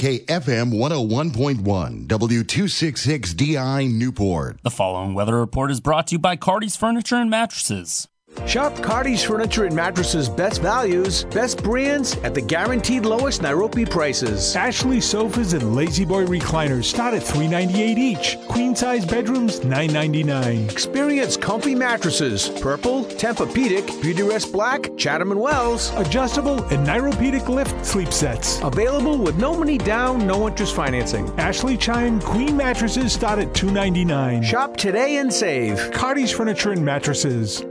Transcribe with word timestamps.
KFM 0.00 0.72
101.1, 0.72 2.06
W266DI 2.06 3.92
Newport. 3.92 4.58
The 4.62 4.70
following 4.70 5.12
weather 5.12 5.36
report 5.36 5.70
is 5.70 5.80
brought 5.82 6.06
to 6.06 6.14
you 6.14 6.18
by 6.18 6.36
Cardi's 6.36 6.74
Furniture 6.74 7.16
and 7.16 7.28
Mattresses. 7.28 8.08
Shop 8.46 8.74
Cardi's 8.78 9.22
Furniture 9.22 9.64
and 9.64 9.76
Mattresses 9.76 10.28
best 10.28 10.60
values, 10.60 11.22
best 11.26 11.62
brands 11.62 12.16
at 12.24 12.34
the 12.34 12.40
guaranteed 12.40 13.04
lowest 13.04 13.42
Nairobi 13.42 13.84
prices. 13.84 14.56
Ashley 14.56 15.00
sofas 15.00 15.52
and 15.52 15.74
La-Z-Boy 15.74 16.26
recliners 16.26 16.84
start 16.84 17.14
at 17.14 17.22
398 17.22 17.96
each. 17.96 18.38
Queen 18.48 18.74
size 18.74 19.04
bedrooms 19.04 19.62
999. 19.62 20.68
Experience 20.68 21.36
comfy 21.36 21.74
mattresses, 21.76 22.48
Purple, 22.60 23.04
Tempur-Pedic, 23.04 23.86
Beautyrest 24.02 24.52
Black, 24.52 24.96
Chatham 24.96 25.30
and 25.30 25.40
Wells. 25.40 25.92
Adjustable 25.94 26.64
and 26.64 26.86
Nairopedic 26.86 27.48
lift 27.48 27.86
sleep 27.86 28.12
sets. 28.12 28.60
Available 28.62 29.16
with 29.16 29.38
no 29.38 29.56
money 29.56 29.78
down, 29.78 30.26
no 30.26 30.48
interest 30.48 30.74
financing. 30.74 31.28
Ashley 31.38 31.76
Chime 31.76 32.20
Queen 32.20 32.56
mattresses 32.56 33.12
start 33.12 33.38
at 33.38 33.54
299. 33.54 34.42
Shop 34.42 34.76
today 34.76 35.18
and 35.18 35.32
save. 35.32 35.92
Cardi's 35.92 36.32
Furniture 36.32 36.72
and 36.72 36.84
Mattresses. 36.84 37.62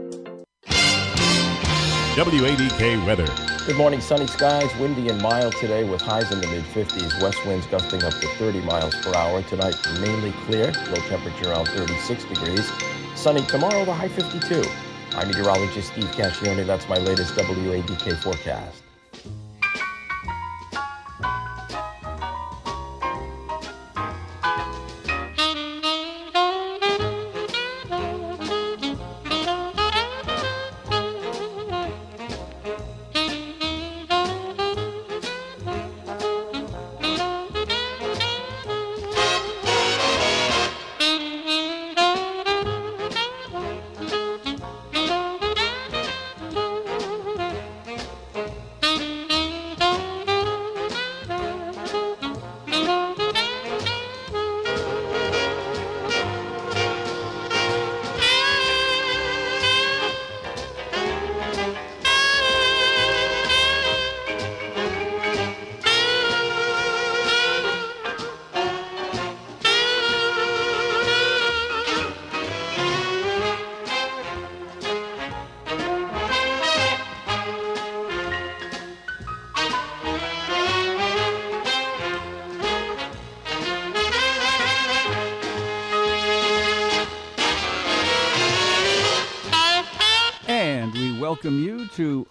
WADK 2.20 3.06
weather. 3.06 3.26
Good 3.66 3.78
morning. 3.78 4.02
Sunny 4.02 4.28
skies, 4.28 4.70
windy 4.76 5.08
and 5.08 5.22
mild 5.22 5.54
today 5.56 5.86
with 5.86 6.02
highs 6.02 6.34
in 6.34 6.42
the 6.42 6.48
mid 6.48 6.66
50s. 6.66 7.22
West 7.22 7.38
winds 7.46 7.66
gusting 7.68 8.04
up 8.04 8.12
to 8.12 8.28
30 8.36 8.60
miles 8.60 8.94
per 8.96 9.16
hour. 9.16 9.42
Tonight, 9.44 9.78
mainly 10.02 10.34
clear, 10.46 10.66
low 10.90 11.02
temperature 11.08 11.50
around 11.50 11.68
36 11.68 12.26
degrees. 12.26 12.70
Sunny 13.16 13.42
tomorrow, 13.44 13.86
the 13.86 13.94
high 13.94 14.10
52. 14.10 14.66
I'm 15.16 15.30
meteorologist 15.30 15.94
Steve 15.94 16.12
Cascione. 16.12 16.66
That's 16.66 16.90
my 16.90 16.98
latest 16.98 17.36
WADK 17.36 18.22
forecast. 18.22 18.79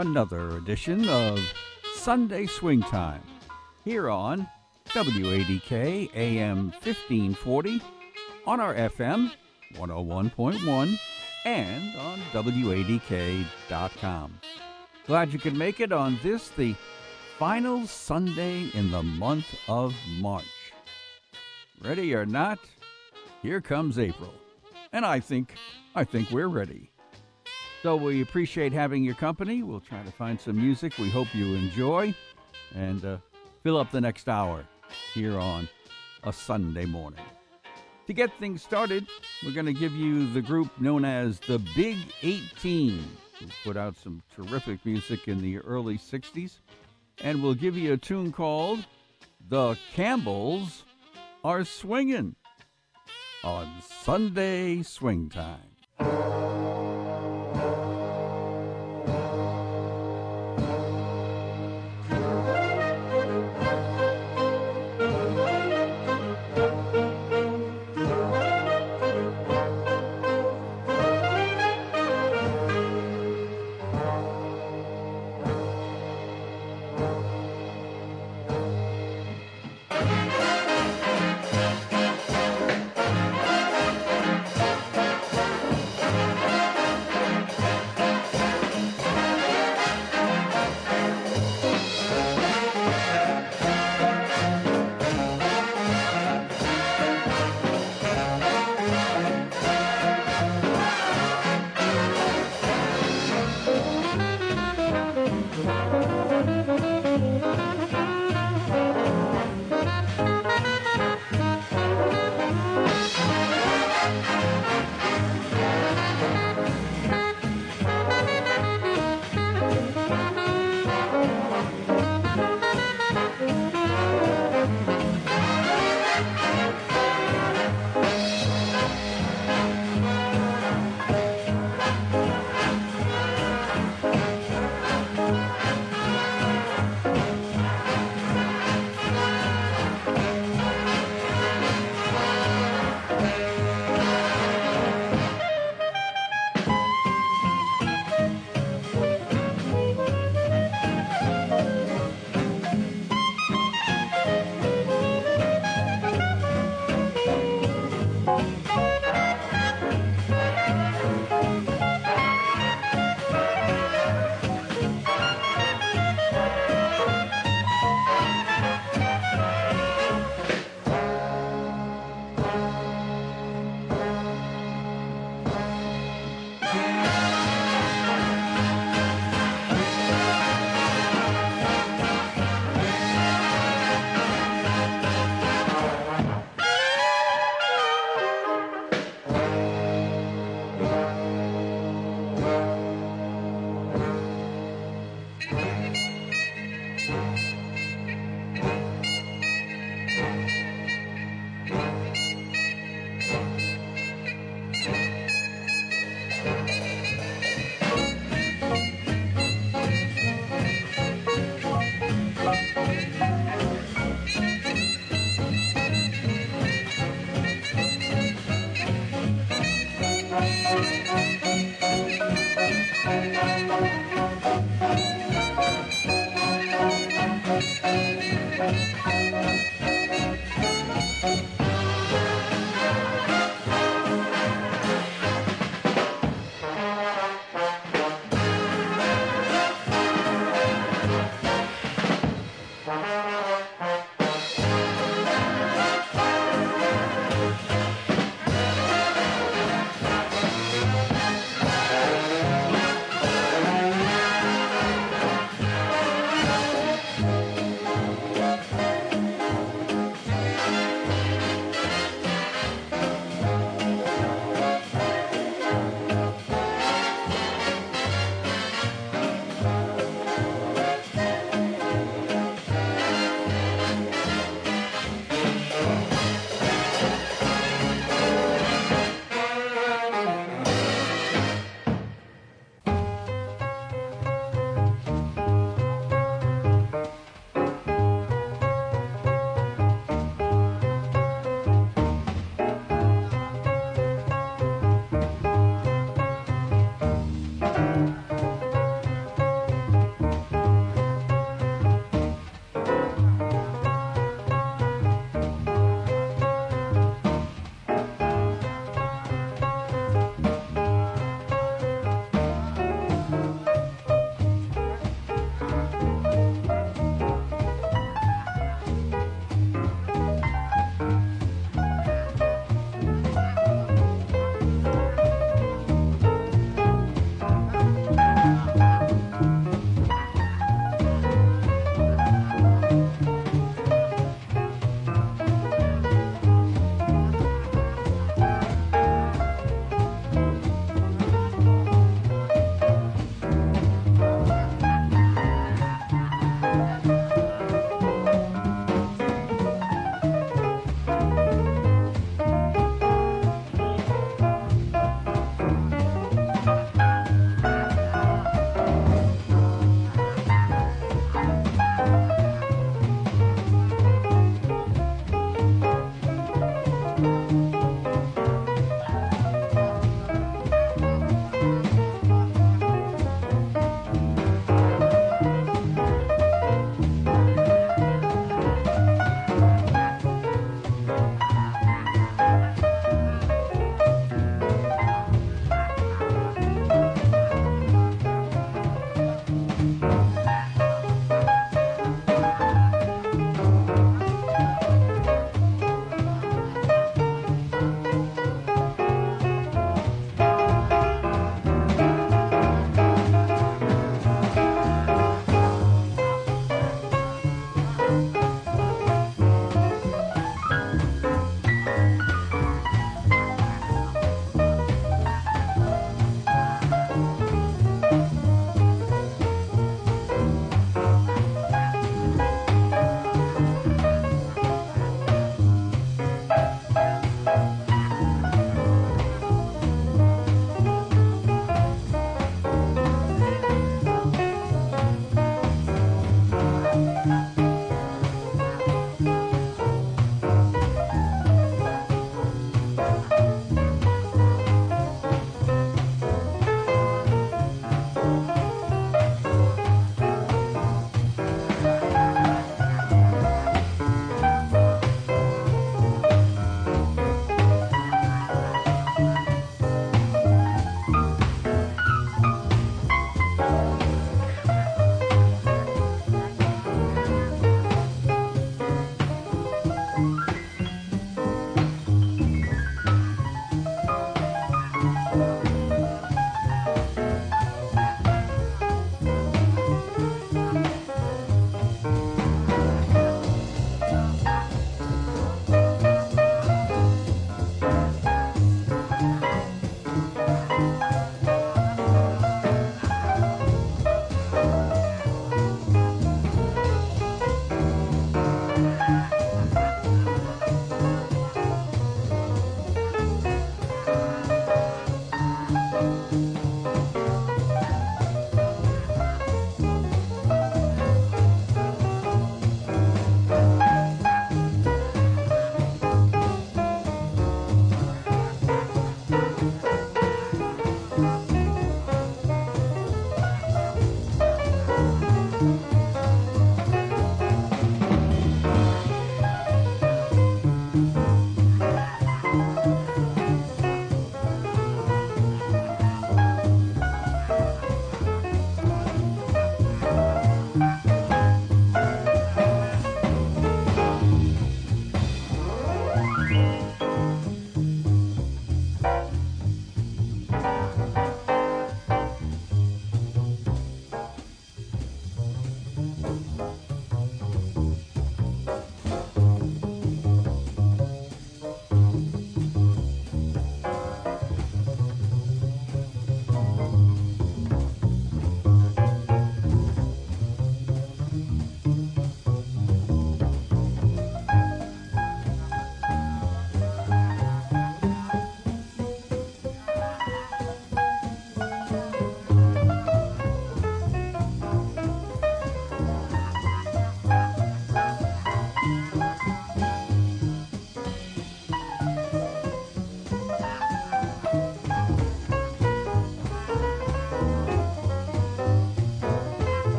Another 0.00 0.56
edition 0.56 1.06
of 1.10 1.38
Sunday 1.94 2.46
Swing 2.46 2.80
Time 2.80 3.22
here 3.84 4.08
on 4.08 4.48
WADK 4.86 6.10
AM 6.14 6.70
1540 6.70 7.82
on 8.46 8.60
our 8.60 8.74
FM 8.74 9.30
101.1 9.74 10.98
and 11.44 11.96
on 11.96 12.18
WADK.com. 12.32 13.44
Glad 15.06 15.34
you 15.34 15.38
could 15.38 15.56
make 15.56 15.80
it 15.80 15.92
on 15.92 16.18
this, 16.22 16.48
the 16.48 16.74
final 17.38 17.86
Sunday 17.86 18.70
in 18.72 18.90
the 18.90 19.02
month 19.02 19.54
of 19.68 19.94
March. 20.18 20.72
Ready 21.84 22.14
or 22.14 22.24
not, 22.24 22.58
here 23.42 23.60
comes 23.60 23.98
April. 23.98 24.32
And 24.94 25.04
I 25.04 25.20
think 25.20 25.56
I 25.94 26.04
think 26.04 26.30
we're 26.30 26.48
ready. 26.48 26.90
So 27.82 27.96
we 27.96 28.20
appreciate 28.20 28.74
having 28.74 29.02
your 29.02 29.14
company. 29.14 29.62
We'll 29.62 29.80
try 29.80 30.02
to 30.02 30.12
find 30.12 30.38
some 30.38 30.56
music 30.56 30.98
we 30.98 31.08
hope 31.08 31.34
you 31.34 31.54
enjoy 31.54 32.14
and 32.74 33.02
uh, 33.02 33.16
fill 33.62 33.78
up 33.78 33.90
the 33.90 34.02
next 34.02 34.28
hour 34.28 34.66
here 35.14 35.38
on 35.38 35.66
a 36.24 36.32
Sunday 36.32 36.84
morning. 36.84 37.24
To 38.06 38.12
get 38.12 38.30
things 38.38 38.62
started, 38.62 39.06
we're 39.42 39.54
going 39.54 39.64
to 39.66 39.72
give 39.72 39.92
you 39.92 40.30
the 40.30 40.42
group 40.42 40.68
known 40.78 41.06
as 41.06 41.40
the 41.40 41.58
Big 41.74 41.96
18, 42.22 43.02
who 43.38 43.46
put 43.64 43.78
out 43.78 43.96
some 43.96 44.22
terrific 44.34 44.84
music 44.84 45.26
in 45.26 45.40
the 45.40 45.58
early 45.58 45.96
60s. 45.96 46.58
And 47.22 47.42
we'll 47.42 47.54
give 47.54 47.78
you 47.78 47.94
a 47.94 47.96
tune 47.96 48.30
called 48.30 48.84
The 49.48 49.78
Campbells 49.94 50.84
Are 51.44 51.64
Swingin' 51.64 52.34
on 53.42 53.70
Sunday 54.02 54.82
Swing 54.82 55.30
Time. 55.30 56.69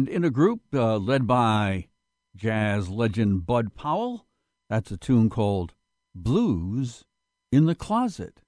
And 0.00 0.08
in 0.08 0.24
a 0.24 0.30
group 0.30 0.62
uh, 0.72 0.96
led 0.96 1.26
by 1.26 1.88
jazz 2.34 2.88
legend 2.88 3.44
Bud 3.44 3.74
Powell, 3.74 4.24
that's 4.70 4.90
a 4.90 4.96
tune 4.96 5.28
called 5.28 5.74
Blues 6.14 7.04
in 7.52 7.66
the 7.66 7.74
Closet. 7.74 8.40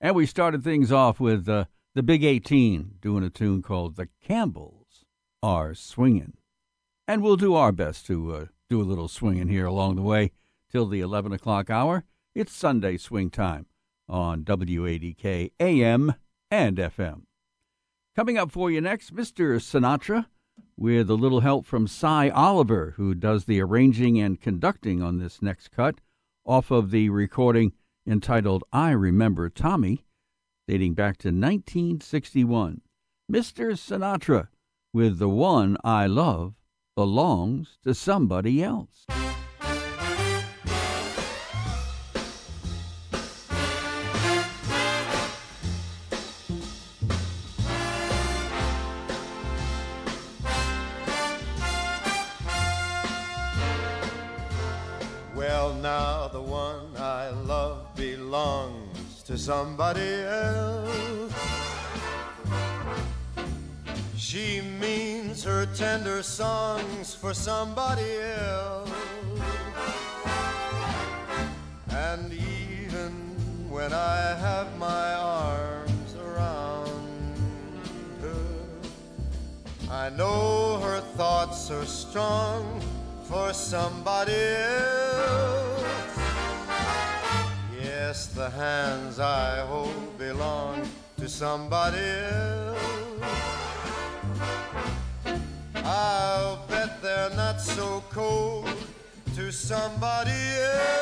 And 0.00 0.16
we 0.16 0.26
started 0.26 0.64
things 0.64 0.90
off 0.90 1.20
with 1.20 1.48
uh, 1.48 1.66
the 1.94 2.02
Big 2.02 2.24
18 2.24 2.96
doing 3.00 3.22
a 3.22 3.30
tune 3.30 3.62
called 3.62 3.94
The 3.94 4.08
Campbells 4.20 5.04
Are 5.40 5.72
Swingin'. 5.72 6.32
And 7.06 7.22
we'll 7.22 7.36
do 7.36 7.54
our 7.54 7.70
best 7.70 8.04
to 8.06 8.32
uh, 8.34 8.46
do 8.68 8.80
a 8.80 8.82
little 8.82 9.06
swinging 9.06 9.46
here 9.46 9.66
along 9.66 9.94
the 9.94 10.02
way 10.02 10.32
till 10.68 10.86
the 10.86 11.00
11 11.00 11.32
o'clock 11.32 11.70
hour. 11.70 12.02
It's 12.34 12.52
Sunday 12.52 12.96
swing 12.96 13.30
time 13.30 13.66
on 14.08 14.42
WADK 14.42 15.52
AM 15.60 16.14
and 16.50 16.78
FM. 16.78 17.22
Coming 18.16 18.38
up 18.38 18.52
for 18.52 18.70
you 18.70 18.80
next, 18.80 19.12
Mr. 19.12 19.60
Sinatra, 19.60 20.26
with 20.76 21.10
a 21.10 21.14
little 21.14 21.40
help 21.40 21.66
from 21.66 21.88
Sy 21.88 22.28
Oliver, 22.28 22.94
who 22.96 23.12
does 23.12 23.46
the 23.46 23.60
arranging 23.60 24.20
and 24.20 24.40
conducting 24.40 25.02
on 25.02 25.18
this 25.18 25.42
next 25.42 25.72
cut 25.72 25.96
off 26.46 26.70
of 26.70 26.92
the 26.92 27.08
recording 27.08 27.72
entitled 28.06 28.62
I 28.72 28.92
Remember 28.92 29.50
Tommy, 29.50 30.04
dating 30.68 30.94
back 30.94 31.16
to 31.18 31.28
1961. 31.28 32.82
Mr. 33.30 33.72
Sinatra, 33.72 34.46
with 34.92 35.18
The 35.18 35.28
One 35.28 35.76
I 35.82 36.06
Love, 36.06 36.54
belongs 36.94 37.78
to 37.82 37.94
somebody 37.94 38.62
else. 38.62 39.06
Somebody 59.44 60.22
else. 60.22 61.34
She 64.16 64.62
means 64.80 65.44
her 65.44 65.66
tender 65.66 66.22
songs 66.22 67.14
for 67.14 67.34
somebody 67.34 68.10
else. 68.38 68.90
And 71.90 72.32
even 72.32 73.10
when 73.68 73.92
I 73.92 74.34
have 74.46 74.78
my 74.78 75.12
arms 75.12 76.14
around 76.14 77.36
her, 78.22 78.46
I 79.90 80.08
know 80.08 80.80
her 80.80 81.00
thoughts 81.18 81.70
are 81.70 81.84
strong 81.84 82.80
for 83.28 83.52
somebody 83.52 84.32
else. 84.32 85.63
The 88.34 88.50
hands 88.50 89.20
I 89.20 89.60
hold 89.60 90.18
belong 90.18 90.82
to 91.18 91.28
somebody 91.28 92.00
else. 92.00 92.78
I'll 95.76 96.56
bet 96.66 97.00
they're 97.00 97.30
not 97.36 97.60
so 97.60 98.02
cold 98.10 98.68
to 99.36 99.52
somebody 99.52 100.32
else. 100.58 100.94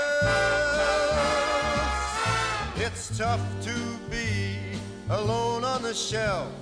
It's 2.77 3.17
tough 3.17 3.41
to 3.63 3.75
be 4.11 4.59
alone 5.09 5.65
on 5.65 5.83
the 5.83 5.95
shelf. 5.95 6.53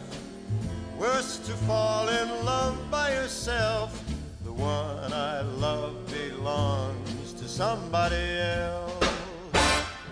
Worse 0.96 1.38
to 1.48 1.52
fall 1.66 2.08
in 2.08 2.28
love 2.44 2.78
by 2.92 3.12
yourself. 3.14 4.00
The 4.44 4.52
one 4.52 5.12
I 5.12 5.40
love 5.40 5.96
belongs 6.06 7.32
to 7.32 7.48
somebody 7.48 8.38
else. 8.38 8.99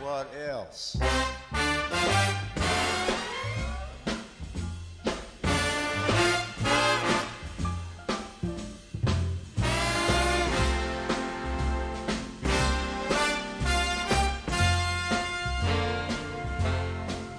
What 0.08 0.28
else? 0.48 0.96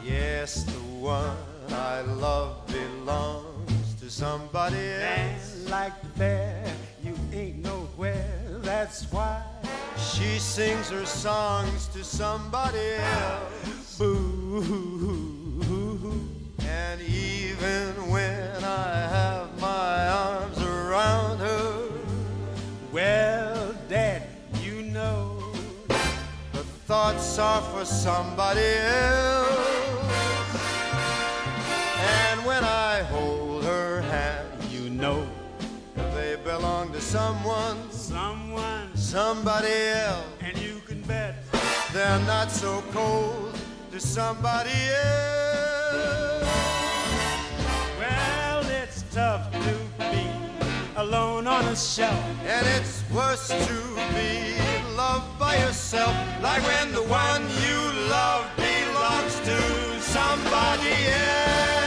Yes, 0.04 0.64
the 0.64 0.72
one 1.02 1.36
I 1.72 2.02
love 2.02 2.68
belongs 2.68 3.96
to 3.96 4.12
somebody 4.12 4.78
else. 4.78 5.68
like 5.72 5.94
bear, 6.16 6.64
you 7.04 7.16
ain't 7.34 7.64
nowhere. 7.64 8.60
That's 8.62 9.12
why. 9.12 9.49
She 10.20 10.38
sings 10.38 10.90
her 10.90 11.06
songs 11.06 11.88
to 11.94 12.04
somebody 12.04 12.96
else. 12.98 13.98
Boo. 13.98 14.62
And 16.60 17.02
even 17.02 18.10
when 18.10 18.64
I 18.66 19.08
have 19.18 19.62
my 19.62 20.10
arms 20.10 20.62
around 20.62 21.38
her, 21.40 21.90
Well, 22.92 23.74
Dad, 23.88 24.24
you 24.62 24.82
know. 24.82 25.42
her 25.90 26.64
thoughts 26.86 27.40
are 27.40 27.62
for 27.62 27.86
somebody 27.86 28.60
else. 28.60 29.80
And 31.98 32.46
when 32.46 32.66
I 32.66 33.04
hold 33.04 33.64
her 33.64 34.02
hand, 34.02 34.48
You 34.70 34.90
know 34.90 35.26
they 36.14 36.36
belong 36.44 36.92
to 36.92 37.00
someone, 37.00 37.90
someone, 37.92 38.89
somebody 39.10 39.74
else. 40.08 40.24
and 40.40 40.56
you 40.60 40.80
can 40.86 41.02
bet. 41.02 41.44
They're 41.92 42.20
not 42.28 42.52
so 42.52 42.84
cold 42.92 43.58
to 43.92 44.00
somebody 44.00 44.70
else. 44.70 46.46
Well, 47.98 48.64
it's 48.84 49.04
tough 49.12 49.52
to 49.52 49.76
be 50.12 50.28
alone 50.96 51.48
on 51.48 51.66
a 51.66 51.76
shelf. 51.76 52.24
And 52.46 52.68
it's 52.78 53.02
worse 53.12 53.48
to 53.48 53.78
be 54.14 54.54
loved 54.96 55.40
by 55.40 55.58
yourself, 55.58 56.16
like 56.44 56.62
when 56.62 56.92
the 56.92 57.02
one 57.02 57.42
you 57.66 57.80
love 58.12 58.46
belongs 58.58 59.40
to 59.40 59.58
somebody 60.02 60.94
else. 61.08 61.79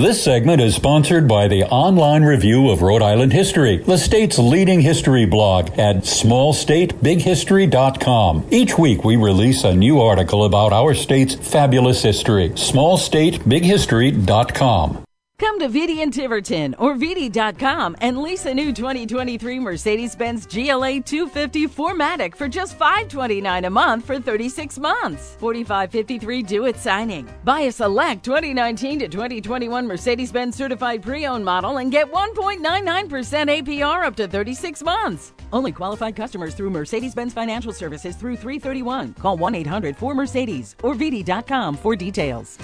This 0.00 0.24
segment 0.24 0.62
is 0.62 0.74
sponsored 0.74 1.28
by 1.28 1.46
the 1.46 1.64
Online 1.64 2.24
Review 2.24 2.70
of 2.70 2.80
Rhode 2.80 3.02
Island 3.02 3.34
History, 3.34 3.76
the 3.76 3.98
state's 3.98 4.38
leading 4.38 4.80
history 4.80 5.26
blog 5.26 5.78
at 5.78 5.96
smallstatebighistory.com. 5.96 8.46
Each 8.50 8.78
week 8.78 9.04
we 9.04 9.16
release 9.16 9.62
a 9.62 9.74
new 9.74 10.00
article 10.00 10.46
about 10.46 10.72
our 10.72 10.94
state's 10.94 11.34
fabulous 11.34 12.02
history. 12.02 12.48
smallstatebighistory.com. 12.48 15.04
Come 15.40 15.58
to 15.60 15.68
Viti 15.70 16.02
in 16.02 16.10
Tiverton 16.10 16.74
or 16.74 16.94
Viti.com 16.94 17.96
and 18.02 18.18
lease 18.18 18.44
a 18.44 18.52
new 18.52 18.74
2023 18.74 19.58
Mercedes 19.58 20.14
Benz 20.14 20.44
GLA 20.44 21.00
250 21.00 21.66
4MATIC 21.66 22.36
for 22.36 22.46
just 22.46 22.78
$529 22.78 23.66
a 23.66 23.70
month 23.70 24.04
for 24.04 24.20
36 24.20 24.78
months. 24.78 25.36
4553 25.40 26.42
due 26.42 26.66
at 26.66 26.76
signing. 26.76 27.26
Buy 27.42 27.60
a 27.60 27.72
select 27.72 28.22
2019 28.22 28.98
to 28.98 29.08
2021 29.08 29.86
Mercedes 29.86 30.30
Benz 30.30 30.56
certified 30.56 31.02
pre 31.02 31.24
owned 31.24 31.46
model 31.46 31.78
and 31.78 31.90
get 31.90 32.12
1.99% 32.12 33.64
APR 33.64 34.04
up 34.04 34.16
to 34.16 34.28
36 34.28 34.82
months. 34.82 35.32
Only 35.54 35.72
qualified 35.72 36.14
customers 36.14 36.54
through 36.54 36.68
Mercedes 36.68 37.14
Benz 37.14 37.32
Financial 37.32 37.72
Services 37.72 38.14
through 38.14 38.36
331. 38.36 39.14
Call 39.14 39.38
1 39.38 39.54
800 39.54 39.96
4 39.96 40.14
Mercedes 40.14 40.76
or 40.82 40.92
Viti.com 40.92 41.78
for 41.78 41.96
details. 41.96 42.58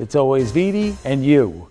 It's 0.00 0.16
always 0.16 0.50
Viti 0.50 0.96
and 1.04 1.24
you. 1.24 1.68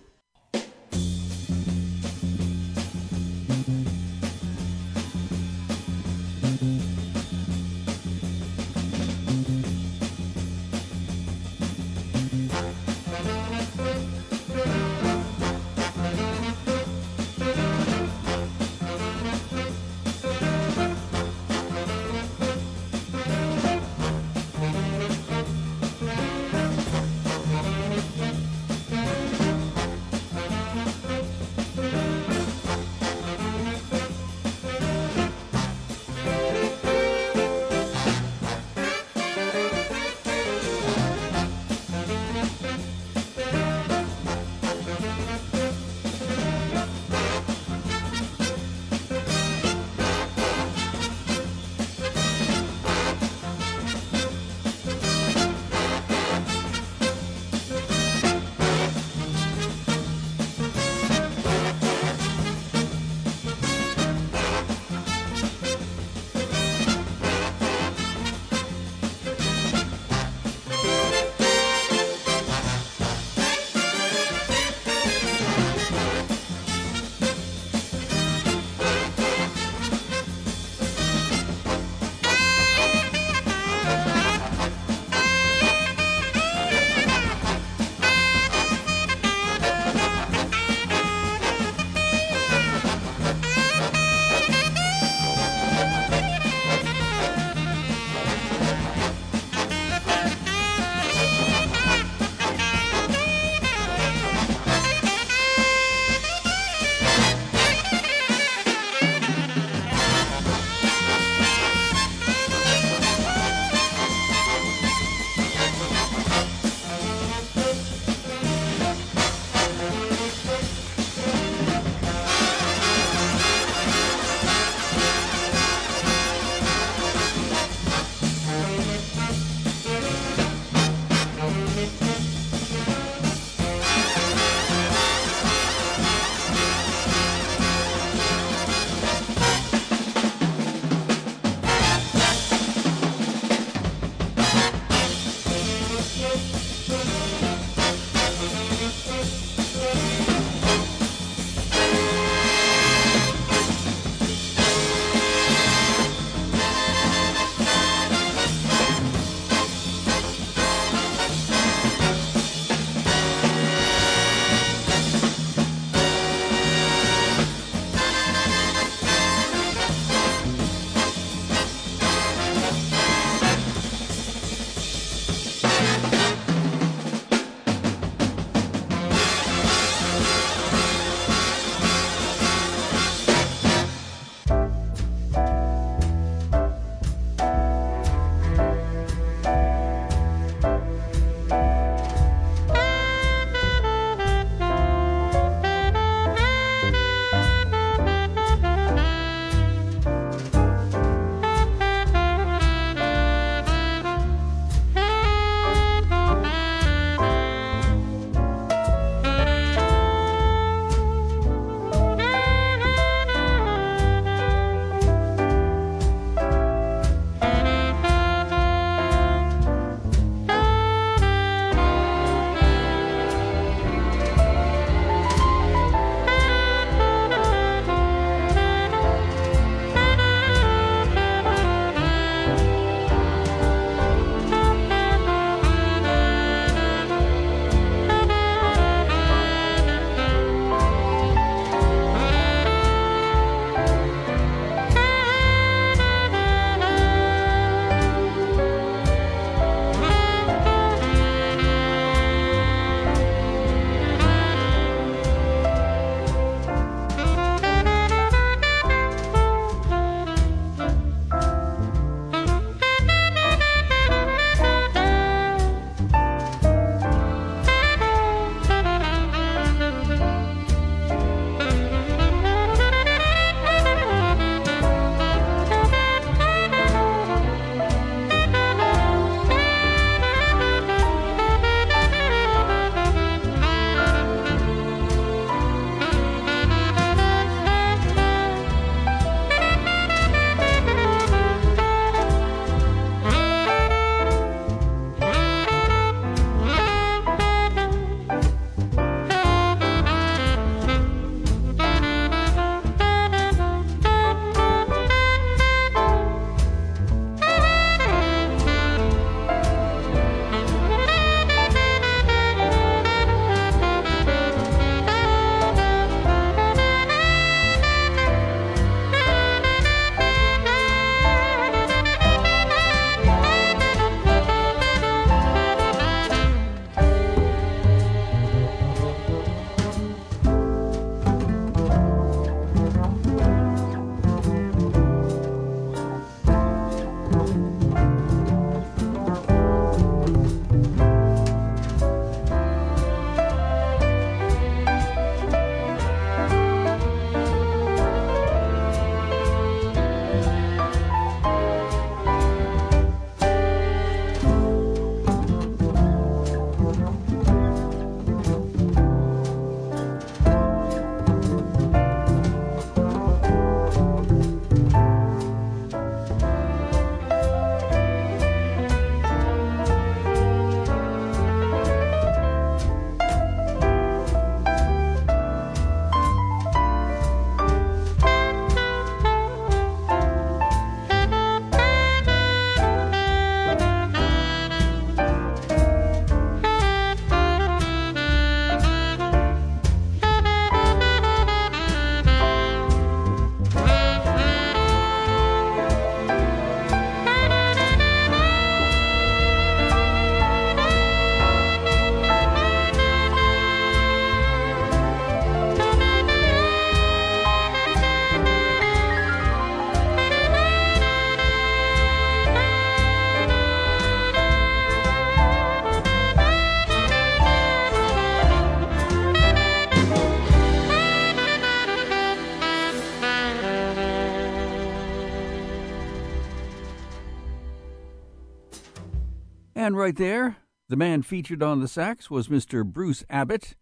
Right 430.05 430.17
there, 430.17 430.57
the 430.87 430.95
man 430.95 431.23
featured 431.23 431.63
on 431.63 431.79
the 431.79 431.87
sax 431.87 432.29
was 432.29 432.47
Mr. 432.47 432.85
Bruce 432.85 433.23
Abbott, 433.27 433.75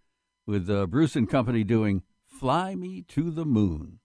with 0.47 0.69
uh, 0.69 0.87
Bruce 0.87 1.17
and 1.17 1.29
Company 1.29 1.65
doing 1.65 2.01
Fly 2.25 2.75
Me 2.75 3.01
to 3.09 3.29
the 3.29 3.43
Moon. 3.43 3.99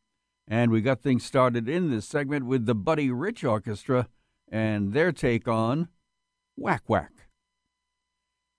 And 0.48 0.72
we 0.72 0.80
got 0.80 1.00
things 1.00 1.24
started 1.24 1.68
in 1.68 1.92
this 1.92 2.08
segment 2.08 2.46
with 2.46 2.66
the 2.66 2.74
Buddy 2.74 3.08
Rich 3.08 3.44
Orchestra 3.44 4.08
and 4.50 4.94
their 4.94 5.12
take 5.12 5.46
on 5.46 5.90
Whack 6.56 6.82
Whack. 6.88 7.12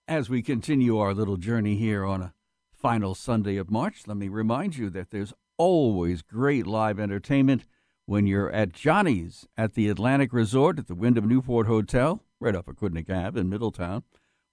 As 0.08 0.30
we 0.30 0.41
continue 0.41 0.98
our 0.98 1.13
little 1.13 1.36
journey 1.36 1.76
here 1.76 2.06
on 2.06 2.22
a 2.22 2.34
final 2.72 3.13
Sunday 3.13 3.58
of 3.58 3.69
March, 3.69 4.04
let 4.08 4.15
me 4.15 4.30
remind 4.30 4.78
you 4.78 4.89
that 4.91 5.12
there's 5.12 5.34
always 5.58 6.22
great 6.22 6.65
live 6.65 6.98
entertainment 6.98 7.65
when 8.06 8.26
you're 8.26 8.52
at 8.52 8.72
Johnny's 8.72 9.45
at 9.58 9.74
the 9.74 9.89
Atlantic 9.89 10.32
Resort 10.32 10.80
at 10.80 10.88
the 10.88 10.95
Wyndham 10.95 11.28
Newport 11.28 11.67
Hotel, 11.67 12.24
right 12.39 12.56
off 12.56 12.67
of 12.67 12.78
Aquidneck 12.78 13.10
Ave 13.10 13.39
in 13.39 13.49
Middletown, 13.49 14.04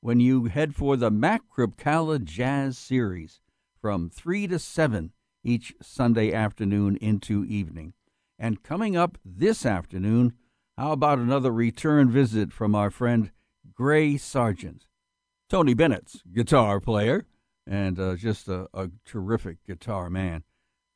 when 0.00 0.20
you 0.20 0.46
head 0.46 0.74
for 0.74 0.96
the 0.96 1.10
Mac 1.10 1.42
Chrupcala 1.54 2.22
Jazz 2.22 2.76
Series 2.76 3.40
from 3.80 4.10
3 4.10 4.48
to 4.48 4.58
7 4.58 5.12
each 5.44 5.74
Sunday 5.80 6.32
afternoon 6.32 6.96
into 6.96 7.44
evening. 7.44 7.94
And 8.38 8.62
coming 8.62 8.96
up 8.96 9.18
this 9.24 9.64
afternoon, 9.64 10.34
how 10.76 10.92
about 10.92 11.18
another 11.18 11.52
return 11.52 12.10
visit 12.10 12.52
from 12.52 12.74
our 12.74 12.90
friend 12.90 13.30
Gray 13.72 14.16
Sargent, 14.16 14.86
Tony 15.48 15.74
Bennett's 15.74 16.22
guitar 16.32 16.80
player, 16.80 17.24
and 17.66 17.98
uh, 17.98 18.16
just 18.16 18.48
a, 18.48 18.68
a, 18.74 18.90
terrific 19.04 19.58
guitar 19.66 20.10
man. 20.10 20.44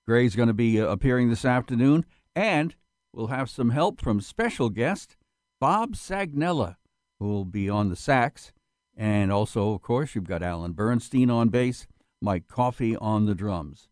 Gray's 0.06 0.36
going 0.36 0.48
to 0.48 0.54
be 0.54 0.80
uh, 0.80 0.86
appearing 0.86 1.30
this 1.30 1.44
afternoon, 1.44 2.04
and 2.34 2.74
we'll 3.12 3.28
have 3.28 3.50
some 3.50 3.70
help 3.70 4.00
from 4.00 4.20
special 4.20 4.70
guest 4.70 5.16
Bob 5.60 5.94
Sagnella, 5.94 6.76
who 7.20 7.28
will 7.28 7.44
be 7.44 7.70
on 7.70 7.90
the 7.90 7.96
sax. 7.96 8.52
And 8.96 9.30
also, 9.30 9.72
of 9.72 9.82
course, 9.82 10.14
you've 10.14 10.24
got 10.24 10.42
Alan 10.42 10.72
Bernstein 10.72 11.30
on 11.30 11.50
bass, 11.50 11.86
Mike 12.20 12.48
Coffey 12.48 12.96
on 12.96 13.26
the 13.26 13.34
drums. 13.34 13.88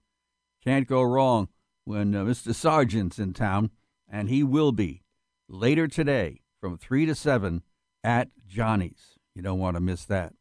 Can't 0.65 0.89
go 0.89 1.03
wrong 1.03 1.49
when 1.85 2.15
uh, 2.15 2.25
Mr. 2.25 2.55
Sargent's 2.55 3.19
in 3.19 3.33
town, 3.33 3.71
and 4.11 4.29
he 4.29 4.43
will 4.43 4.73
be 4.73 5.03
later 5.49 5.87
today 5.87 6.41
from 6.61 6.77
3 6.77 7.07
to 7.07 7.15
7 7.15 7.63
at 8.03 8.31
Johnny's. 8.47 9.19
You 9.35 9.43
don't 9.43 9.61
want 9.61 9.77
to 9.77 9.81
miss 9.81 10.05
that. 10.07 10.33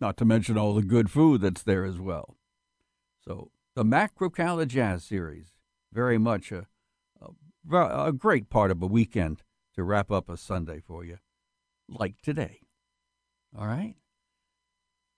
Not 0.00 0.16
to 0.18 0.24
mention 0.24 0.56
all 0.56 0.74
the 0.74 0.82
good 0.82 1.10
food 1.10 1.40
that's 1.40 1.62
there 1.62 1.84
as 1.84 1.98
well. 1.98 2.36
So, 3.22 3.50
the 3.74 3.84
Mac 3.84 4.14
Chrupcala 4.16 4.66
Jazz 4.66 5.04
Series, 5.04 5.52
very 5.92 6.16
much 6.16 6.52
a, 6.52 6.66
a, 7.70 8.06
a 8.06 8.12
great 8.12 8.48
part 8.48 8.70
of 8.70 8.82
a 8.82 8.86
weekend 8.86 9.42
to 9.74 9.84
wrap 9.84 10.10
up 10.10 10.28
a 10.28 10.36
Sunday 10.36 10.80
for 10.80 11.04
you, 11.04 11.18
like 11.90 12.20
today. 12.22 12.60
All 13.58 13.66
right? 13.66 13.96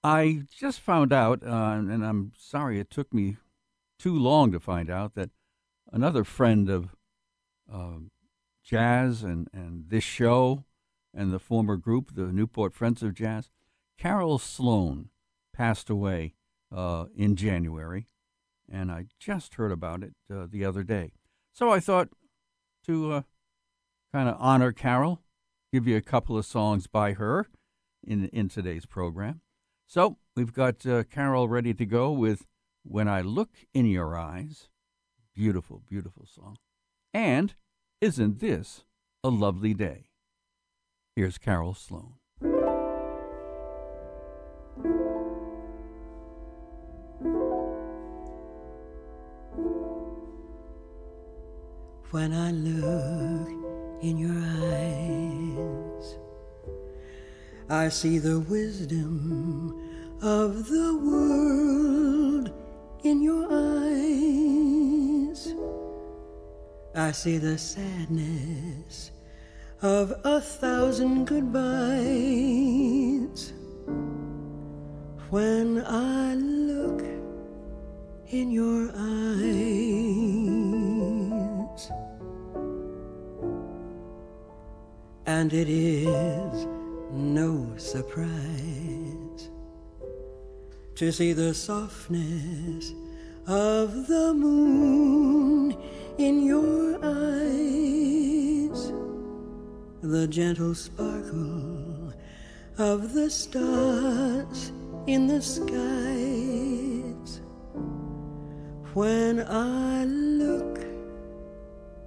I 0.02 0.42
just 0.50 0.80
found 0.80 1.12
out, 1.12 1.42
uh, 1.44 1.76
and 1.76 2.04
I'm 2.04 2.32
sorry 2.36 2.80
it 2.80 2.90
took 2.90 3.14
me 3.14 3.36
too 3.98 4.18
long 4.18 4.50
to 4.50 4.58
find 4.58 4.90
out, 4.90 5.14
that 5.14 5.30
another 5.92 6.24
friend 6.24 6.68
of 6.68 6.96
um, 7.72 8.10
jazz 8.64 9.22
and, 9.22 9.48
and 9.52 9.88
this 9.88 10.02
show 10.02 10.64
and 11.14 11.32
the 11.32 11.38
former 11.38 11.76
group, 11.76 12.14
the 12.14 12.32
Newport 12.32 12.74
Friends 12.74 13.02
of 13.02 13.14
Jazz, 13.14 13.50
Carol 13.98 14.38
Sloane 14.38 15.10
passed 15.54 15.90
away 15.90 16.34
uh, 16.74 17.06
in 17.14 17.36
January, 17.36 18.08
and 18.68 18.90
I 18.90 19.06
just 19.20 19.54
heard 19.54 19.70
about 19.70 20.02
it 20.02 20.14
uh, 20.32 20.46
the 20.50 20.64
other 20.64 20.82
day. 20.82 21.12
So 21.52 21.70
I 21.70 21.80
thought 21.80 22.08
to 22.86 23.12
uh, 23.12 23.22
kind 24.12 24.28
of 24.28 24.36
honor 24.40 24.72
Carol, 24.72 25.20
give 25.72 25.86
you 25.86 25.96
a 25.96 26.02
couple 26.02 26.36
of 26.36 26.44
songs 26.44 26.86
by 26.86 27.14
her 27.14 27.48
in 28.06 28.26
in 28.28 28.48
today's 28.48 28.86
program. 28.86 29.40
So 29.86 30.18
we've 30.36 30.52
got 30.52 30.86
uh, 30.86 31.04
Carol 31.04 31.48
ready 31.48 31.74
to 31.74 31.86
go 31.86 32.12
with 32.12 32.46
"When 32.82 33.08
I 33.08 33.22
Look 33.22 33.50
in 33.72 33.86
Your 33.86 34.16
Eyes," 34.16 34.68
beautiful, 35.34 35.82
beautiful 35.88 36.26
song, 36.26 36.58
and 37.14 37.54
isn't 38.00 38.40
this 38.40 38.84
a 39.24 39.28
lovely 39.28 39.74
day? 39.74 40.10
Here's 41.16 41.38
Carol 41.38 41.74
Sloane. 41.74 42.14
When 52.10 52.34
I 52.34 52.50
look 52.50 53.48
in 54.02 54.18
your 54.18 54.32
eyes, 54.32 55.01
I 57.72 57.88
see 57.88 58.18
the 58.18 58.38
wisdom 58.38 59.72
of 60.20 60.68
the 60.68 60.94
world 60.94 62.52
in 63.02 63.22
your 63.22 63.48
eyes. 63.50 65.54
I 66.94 67.12
see 67.12 67.38
the 67.38 67.56
sadness 67.56 69.10
of 69.80 70.12
a 70.22 70.38
thousand 70.38 71.24
goodbyes. 71.24 71.54
When 75.30 75.82
I 75.86 76.34
look 76.34 77.02
in 78.28 78.50
your 78.50 78.90
eyes, 78.94 79.00
and 85.24 85.54
it 85.54 85.70
is 85.70 86.66
no 87.12 87.68
surprise 87.76 89.50
to 90.94 91.12
see 91.12 91.32
the 91.34 91.52
softness 91.52 92.94
of 93.46 94.06
the 94.06 94.32
moon 94.32 95.76
in 96.16 96.42
your 96.42 96.94
eyes, 97.04 98.92
the 100.02 100.26
gentle 100.28 100.74
sparkle 100.74 102.14
of 102.78 103.12
the 103.12 103.28
stars 103.28 104.72
in 105.06 105.26
the 105.26 105.42
skies. 105.42 107.40
When 108.94 109.40
I 109.40 110.04
look 110.04 110.78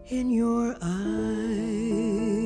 in 0.10 0.32
your 0.32 0.76
eyes, 0.82 2.45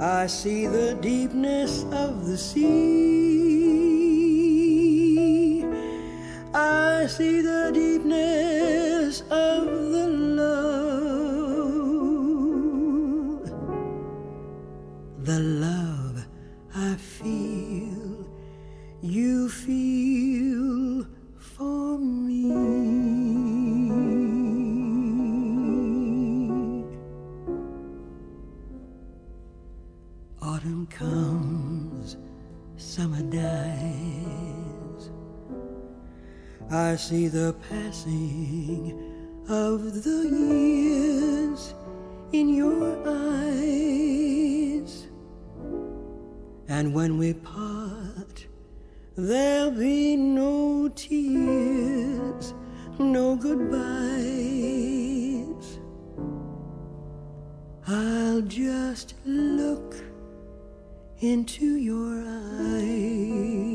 I 0.00 0.26
see 0.28 0.66
the 0.66 0.94
deepness 0.94 1.84
of 1.92 2.26
the 2.26 2.38
sea. 2.38 3.20
I 6.54 7.06
see 7.06 7.42
the 7.42 7.70
deepness 7.74 9.20
of 9.30 9.66
the 9.66 10.29
see 37.00 37.28
the 37.28 37.54
passing 37.70 38.92
of 39.48 40.04
the 40.04 40.28
years 40.28 41.74
in 42.32 42.50
your 42.50 42.94
eyes. 43.08 45.06
And 46.68 46.94
when 46.94 47.16
we 47.16 47.32
part, 47.32 48.46
there'll 49.16 49.70
be 49.70 50.14
no 50.14 50.90
tears, 50.94 52.52
no 52.98 53.34
goodbyes. 53.34 53.80
I'll 57.88 58.42
just 58.42 59.14
look 59.24 59.96
into 61.20 61.76
your 61.78 62.22
eyes. 62.26 63.69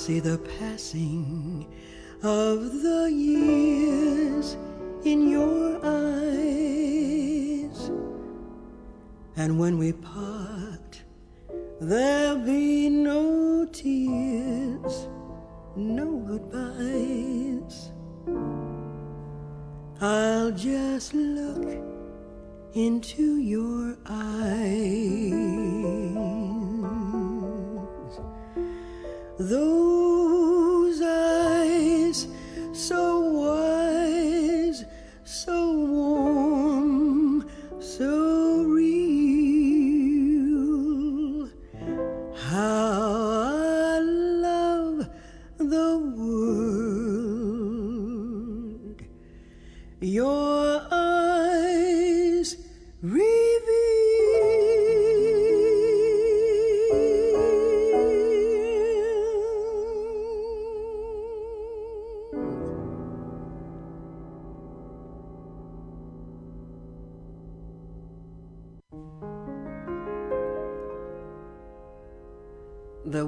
See 0.00 0.18
the 0.18 0.38
passing 0.58 1.39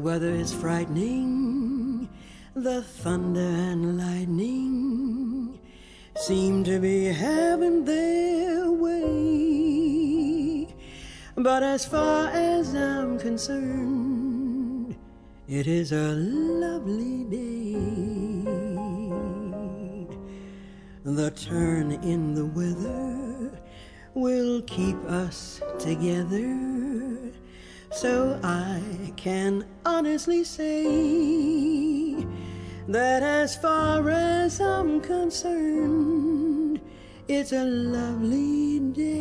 weather 0.03 0.35
is 0.35 0.53
frightening, 0.53 2.09
the 2.55 2.83
thunder 2.83 3.41
and 3.41 3.97
lightning 3.97 5.61
seem 6.17 6.65
to 6.65 6.81
be 6.81 7.05
having 7.05 7.85
their 7.85 8.69
way. 8.73 10.67
But 11.37 11.63
as 11.63 11.87
far 11.87 12.31
as 12.31 12.75
I'm 12.75 13.17
concerned, 13.17 14.97
it 15.47 15.69
is 15.69 15.93
a 15.93 16.15
lovely 16.15 17.23
day. 17.25 17.75
The 21.05 21.31
turn 21.31 21.93
in 21.93 22.35
the 22.35 22.47
weather 22.47 23.53
will 24.15 24.63
keep 24.63 24.97
us 25.05 25.63
together. 25.79 26.72
So 27.93 28.41
I 28.43 29.13
can 29.17 29.67
honestly 29.85 30.45
say 30.45 32.27
that 32.89 33.23
as 33.23 33.55
far 33.55 34.09
as 34.09 34.61
I'm 34.61 35.01
concerned, 35.01 36.81
it's 37.29 37.53
a 37.53 37.65
lovely 37.65 38.81
day. 38.81 39.13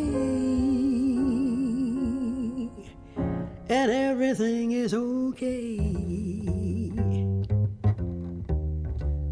And 3.68 3.92
everything 3.92 4.72
is 4.72 4.94
okay. 4.94 5.78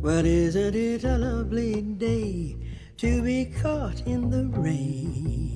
But 0.01 0.25
isn't 0.25 0.75
it 0.75 1.05
a 1.05 1.17
lovely 1.17 1.81
day 1.81 2.57
to 2.97 3.21
be 3.21 3.45
caught 3.45 4.01
in 4.05 4.29
the 4.29 4.47
rain? 4.59 5.48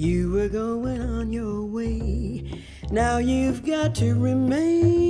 You 0.00 0.32
were 0.32 0.48
going 0.48 1.02
on 1.02 1.30
your 1.30 1.62
way. 1.62 2.64
Now 2.90 3.18
you've 3.18 3.66
got 3.66 3.94
to 3.96 4.14
remain 4.14 5.04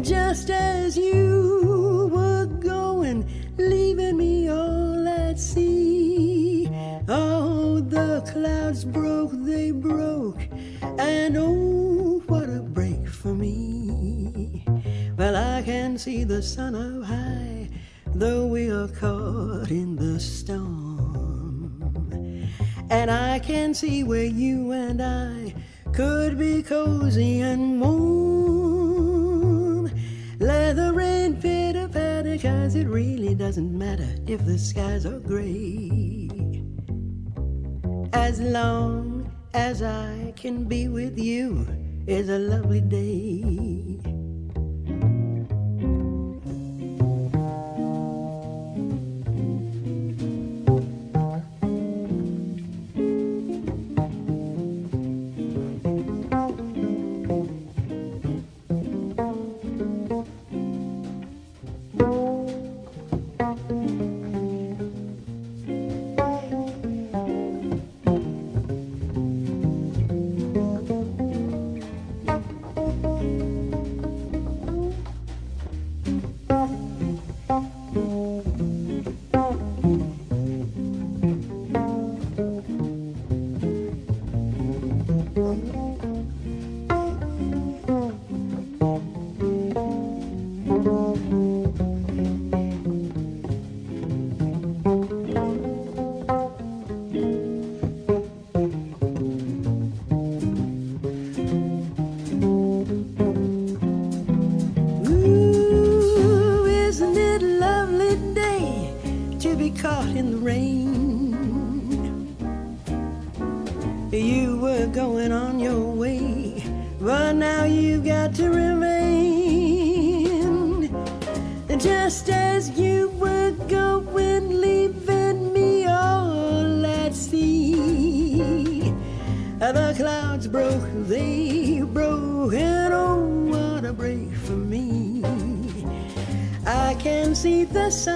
just 0.00 0.48
as 0.48 0.96
you 0.96 2.08
were 2.14 2.46
going, 2.46 3.28
leaving 3.58 4.16
me 4.16 4.48
all 4.48 5.06
at 5.06 5.38
sea. 5.38 6.66
Oh, 7.08 7.80
the 7.80 8.22
clouds 8.32 8.86
broke, 8.86 9.32
they 9.34 9.70
broke, 9.70 10.40
and 10.98 11.36
oh, 11.36 12.22
what 12.26 12.48
a 12.48 12.62
break 12.62 13.06
for 13.06 13.34
me. 13.34 14.64
Well, 15.18 15.36
I 15.36 15.60
can 15.60 15.98
see 15.98 16.24
the 16.24 16.42
sun 16.42 16.74
up 16.74 17.04
high, 17.06 17.68
though 18.06 18.46
we 18.46 18.70
are 18.70 18.88
caught 18.88 19.70
in 19.70 19.96
the 19.96 20.18
storm. 20.18 20.89
And 22.90 23.10
I 23.10 23.38
can 23.38 23.72
see 23.72 24.02
where 24.02 24.24
you 24.24 24.72
and 24.72 25.00
I 25.00 25.54
could 25.92 26.36
be 26.36 26.62
cozy 26.62 27.40
and 27.40 27.80
warm. 27.80 29.90
Let 30.40 30.74
the 30.74 30.92
rain 30.92 31.40
pitter 31.40 31.86
patter, 31.86 32.36
cause 32.36 32.74
it 32.74 32.88
really 32.88 33.36
doesn't 33.36 33.78
matter 33.78 34.16
if 34.26 34.44
the 34.44 34.58
skies 34.58 35.06
are 35.06 35.20
gray. 35.20 36.28
As 38.12 38.40
long 38.40 39.30
as 39.54 39.82
I 39.82 40.34
can 40.36 40.64
be 40.64 40.88
with 40.88 41.16
you 41.16 41.64
is 42.06 42.28
a 42.28 42.38
lovely 42.38 42.80
day. 42.80 43.89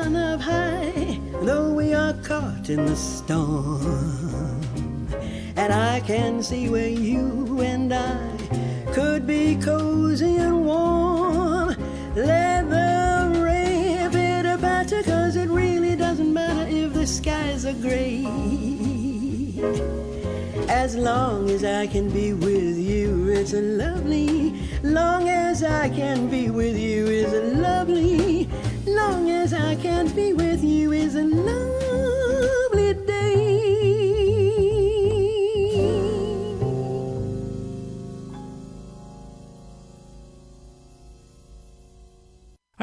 Sun 0.05 0.17
up 0.17 0.41
high, 0.41 1.19
though 1.43 1.73
we 1.73 1.95
are 1.95 2.13
caught 2.25 2.69
in 2.69 2.85
the 2.85 2.97
storm. 2.97 4.61
And 5.57 5.73
I 5.73 6.01
can 6.01 6.43
see 6.43 6.69
where 6.69 6.89
you 6.89 7.61
and 7.63 7.93
I 7.93 8.37
could 8.93 9.27
be 9.27 9.57
cozy 9.57 10.37
and 10.37 10.67
warm. 10.67 11.69
Let 12.15 12.69
the 12.69 13.41
rain 13.41 14.11
bitter 14.11 14.59
batter, 14.59 15.03
cause 15.03 15.37
it 15.37 15.49
really 15.49 15.97
doesn't 15.97 16.33
matter 16.33 16.69
if 16.69 16.93
the 16.93 17.07
skies 17.07 17.65
are 17.65 17.81
gray. 17.87 18.27
As 20.69 20.97
long 20.97 21.49
as 21.49 21.65
I 21.65 21.87
can 21.87 22.11
be 22.11 22.35
with 22.35 22.77
you, 22.77 23.29
it's 23.29 23.55
a 23.55 23.63
lovely. 23.63 24.53
Long 24.83 25.31
as 25.31 25.63
I 25.63 25.89
can 25.89 26.29
be 26.29 26.51
with 26.51 26.77
you 26.77 27.07
is 27.07 27.33
a 27.33 27.43
lovely. 27.69 28.49
Long 29.05 29.29
as 29.29 29.53
I 29.53 29.75
can't 29.77 30.17
be 30.17 30.33
with 30.33 30.65
you 30.65 30.93
is 30.93 31.15
lovely 31.15 31.74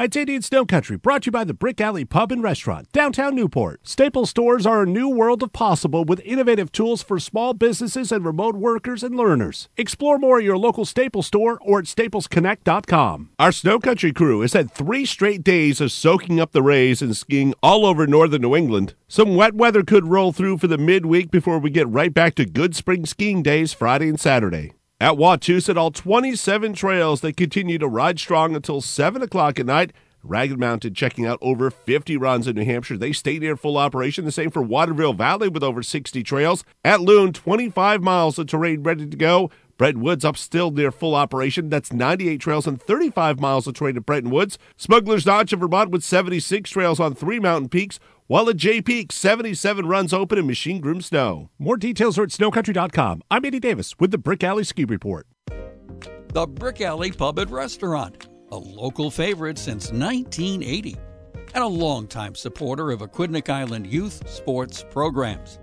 It's 0.02 0.16
Indian 0.16 0.42
Snow 0.42 0.66
Country, 0.66 0.96
brought 0.96 1.22
to 1.22 1.26
you 1.26 1.30
by 1.30 1.44
the 1.44 1.54
Brick 1.54 1.80
Alley 1.80 2.04
Pub 2.04 2.32
and 2.32 2.42
Restaurant, 2.42 2.90
downtown 2.90 3.36
Newport. 3.36 3.86
Staple 3.86 4.26
stores 4.26 4.66
are 4.66 4.82
a 4.82 4.86
new 4.86 5.08
world 5.08 5.44
of 5.44 5.52
possible 5.52 6.04
with 6.04 6.20
innovative 6.24 6.72
tools 6.72 7.04
for 7.04 7.20
small 7.20 7.54
businesses 7.54 8.10
and 8.10 8.24
remote 8.24 8.56
workers 8.56 9.04
and 9.04 9.14
learners. 9.14 9.68
Explore 9.76 10.18
more 10.18 10.38
at 10.38 10.44
your 10.44 10.58
local 10.58 10.84
Staples 10.84 11.28
store 11.28 11.56
or 11.62 11.78
at 11.78 11.84
staplesconnect.com. 11.84 13.30
Our 13.38 13.52
Snow 13.52 13.78
Country 13.78 14.12
crew 14.12 14.40
has 14.40 14.54
had 14.54 14.72
three 14.72 15.04
straight 15.04 15.44
days 15.44 15.80
of 15.80 15.92
soaking 15.92 16.40
up 16.40 16.50
the 16.50 16.64
rays 16.64 17.00
and 17.00 17.16
skiing 17.16 17.54
all 17.62 17.86
over 17.86 18.04
northern 18.04 18.42
New 18.42 18.56
England. 18.56 18.94
Some 19.06 19.36
wet 19.36 19.54
weather 19.54 19.84
could 19.84 20.08
roll 20.08 20.32
through 20.32 20.58
for 20.58 20.66
the 20.66 20.78
midweek 20.78 21.30
before 21.30 21.60
we 21.60 21.70
get 21.70 21.88
right 21.88 22.12
back 22.12 22.34
to 22.34 22.44
good 22.44 22.74
spring 22.74 23.06
skiing 23.06 23.40
days 23.40 23.72
Friday 23.72 24.08
and 24.08 24.18
Saturday. 24.18 24.72
At 25.02 25.14
Wachusett, 25.14 25.76
all 25.76 25.90
27 25.90 26.74
trails 26.74 27.22
that 27.22 27.36
continue 27.36 27.76
to 27.76 27.88
ride 27.88 28.20
strong 28.20 28.54
until 28.54 28.80
7 28.80 29.20
o'clock 29.20 29.58
at 29.58 29.66
night. 29.66 29.92
Ragged 30.22 30.60
Mountain 30.60 30.94
checking 30.94 31.26
out 31.26 31.40
over 31.42 31.72
50 31.72 32.16
runs 32.16 32.46
in 32.46 32.54
New 32.54 32.64
Hampshire. 32.64 32.96
They 32.96 33.12
stay 33.12 33.40
near 33.40 33.56
full 33.56 33.78
operation. 33.78 34.24
The 34.24 34.30
same 34.30 34.52
for 34.52 34.62
Waterville 34.62 35.14
Valley 35.14 35.48
with 35.48 35.64
over 35.64 35.82
60 35.82 36.22
trails. 36.22 36.62
At 36.84 37.00
Loon, 37.00 37.32
25 37.32 38.00
miles 38.00 38.38
of 38.38 38.46
terrain 38.46 38.84
ready 38.84 39.08
to 39.08 39.16
go. 39.16 39.50
Bretton 39.76 40.02
Woods 40.02 40.24
up 40.24 40.36
still 40.36 40.70
near 40.70 40.92
full 40.92 41.16
operation. 41.16 41.68
That's 41.68 41.92
98 41.92 42.38
trails 42.40 42.68
and 42.68 42.80
35 42.80 43.40
miles 43.40 43.66
of 43.66 43.74
terrain 43.74 43.96
at 43.96 44.06
Bretton 44.06 44.30
Woods. 44.30 44.56
Smuggler's 44.76 45.26
Notch 45.26 45.52
in 45.52 45.58
Vermont 45.58 45.90
with 45.90 46.04
76 46.04 46.70
trails 46.70 47.00
on 47.00 47.16
three 47.16 47.40
mountain 47.40 47.68
peaks. 47.68 47.98
While 48.32 48.48
at 48.48 48.56
Jay 48.56 48.80
Peak, 48.80 49.12
77 49.12 49.84
runs 49.84 50.14
open 50.14 50.38
in 50.38 50.46
machine 50.46 50.80
groom 50.80 51.02
snow. 51.02 51.50
More 51.58 51.76
details 51.76 52.16
are 52.16 52.22
at 52.22 52.30
snowcountry.com. 52.30 53.20
I'm 53.30 53.44
Eddie 53.44 53.60
Davis 53.60 53.94
with 54.00 54.10
the 54.10 54.16
Brick 54.16 54.42
Alley 54.42 54.64
Ski 54.64 54.86
Report. 54.86 55.26
The 56.32 56.46
Brick 56.46 56.80
Alley 56.80 57.12
Pub 57.12 57.38
and 57.38 57.50
Restaurant, 57.50 58.28
a 58.50 58.56
local 58.56 59.10
favorite 59.10 59.58
since 59.58 59.92
1980 59.92 60.96
and 61.54 61.62
a 61.62 61.66
longtime 61.66 62.34
supporter 62.34 62.90
of 62.90 63.00
Aquidneck 63.00 63.50
Island 63.50 63.86
youth 63.86 64.26
sports 64.26 64.82
programs. 64.88 65.58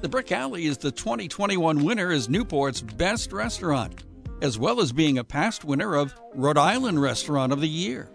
The 0.00 0.08
Brick 0.08 0.32
Alley 0.32 0.64
is 0.64 0.78
the 0.78 0.90
2021 0.90 1.84
winner 1.84 2.10
as 2.10 2.30
Newport's 2.30 2.80
best 2.80 3.34
restaurant, 3.34 4.04
as 4.40 4.58
well 4.58 4.80
as 4.80 4.92
being 4.92 5.18
a 5.18 5.24
past 5.24 5.62
winner 5.62 5.94
of 5.94 6.14
Rhode 6.32 6.56
Island 6.56 7.02
Restaurant 7.02 7.52
of 7.52 7.60
the 7.60 7.68
Year. 7.68 8.08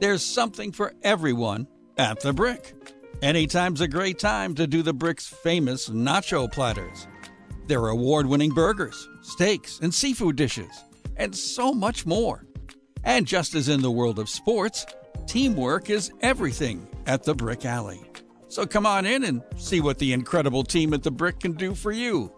There's 0.00 0.22
something 0.22 0.70
for 0.70 0.92
everyone 1.02 1.66
at 1.96 2.20
the 2.20 2.34
Brick. 2.34 2.74
Anytime's 3.22 3.80
a 3.80 3.86
great 3.86 4.18
time 4.18 4.52
to 4.56 4.66
do 4.66 4.82
the 4.82 4.92
Brick's 4.92 5.28
famous 5.28 5.88
nacho 5.88 6.50
platters. 6.50 7.06
Their 7.68 7.86
award 7.86 8.26
winning 8.26 8.50
burgers, 8.50 9.08
steaks, 9.20 9.78
and 9.80 9.94
seafood 9.94 10.34
dishes, 10.34 10.72
and 11.16 11.32
so 11.32 11.72
much 11.72 12.04
more. 12.04 12.44
And 13.04 13.24
just 13.24 13.54
as 13.54 13.68
in 13.68 13.80
the 13.80 13.92
world 13.92 14.18
of 14.18 14.28
sports, 14.28 14.86
teamwork 15.28 15.88
is 15.88 16.10
everything 16.20 16.88
at 17.06 17.22
the 17.22 17.32
Brick 17.32 17.64
Alley. 17.64 18.00
So 18.48 18.66
come 18.66 18.86
on 18.86 19.06
in 19.06 19.22
and 19.22 19.40
see 19.54 19.80
what 19.80 20.00
the 20.00 20.12
incredible 20.12 20.64
team 20.64 20.92
at 20.92 21.04
the 21.04 21.12
Brick 21.12 21.38
can 21.38 21.52
do 21.52 21.76
for 21.76 21.92
you. 21.92 22.32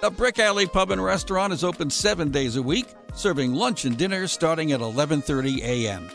The 0.00 0.08
Brick 0.08 0.38
Alley 0.38 0.66
Pub 0.66 0.90
and 0.90 1.04
Restaurant 1.04 1.52
is 1.52 1.62
open 1.62 1.90
7 1.90 2.30
days 2.30 2.56
a 2.56 2.62
week, 2.62 2.86
serving 3.14 3.52
lunch 3.52 3.84
and 3.84 3.98
dinner 3.98 4.26
starting 4.26 4.72
at 4.72 4.80
11:30 4.80 5.60
a.m. 5.60 6.08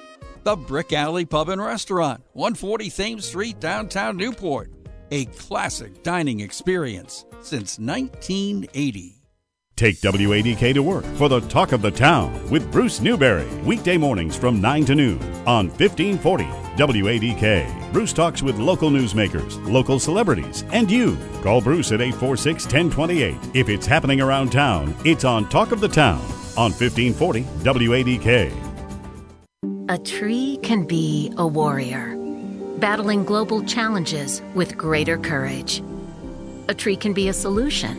The 0.43 0.55
Brick 0.55 0.93
Alley 0.93 1.25
Pub 1.25 1.49
and 1.49 1.61
Restaurant, 1.61 2.21
140 2.33 2.89
Thames 2.89 3.25
Street, 3.25 3.59
downtown 3.59 4.15
Newport. 4.17 4.71
A 5.11 5.25
classic 5.25 6.03
dining 6.03 6.39
experience 6.39 7.25
since 7.41 7.79
1980. 7.79 9.15
Take 9.75 10.01
WADK 10.01 10.73
to 10.73 10.83
work 10.83 11.05
for 11.15 11.29
the 11.29 11.39
talk 11.41 11.71
of 11.71 11.81
the 11.81 11.89
town 11.89 12.49
with 12.49 12.69
Bruce 12.71 12.99
Newbury. 12.99 13.47
Weekday 13.63 13.97
mornings 13.97 14.35
from 14.35 14.59
9 14.59 14.85
to 14.85 14.95
noon 14.95 15.21
on 15.47 15.69
1540 15.69 16.43
WADK. 16.75 17.93
Bruce 17.93 18.13
talks 18.13 18.43
with 18.43 18.59
local 18.59 18.89
newsmakers, 18.89 19.65
local 19.71 19.99
celebrities, 19.99 20.63
and 20.71 20.91
you. 20.91 21.17
Call 21.41 21.61
Bruce 21.61 21.91
at 21.91 22.01
846 22.01 22.65
1028. 22.65 23.37
If 23.53 23.69
it's 23.69 23.85
happening 23.85 24.21
around 24.21 24.51
town, 24.51 24.95
it's 25.05 25.23
on 25.23 25.49
Talk 25.49 25.71
of 25.71 25.79
the 25.79 25.87
Town 25.87 26.19
on 26.57 26.71
1540 26.71 27.43
WADK. 27.63 28.68
A 29.89 29.97
tree 29.97 30.59
can 30.61 30.83
be 30.83 31.33
a 31.35 31.47
warrior, 31.47 32.15
battling 32.77 33.23
global 33.25 33.63
challenges 33.63 34.39
with 34.53 34.77
greater 34.77 35.17
courage. 35.17 35.81
A 36.67 36.75
tree 36.75 36.95
can 36.95 37.11
be 37.11 37.27
a 37.27 37.33
solution, 37.33 37.97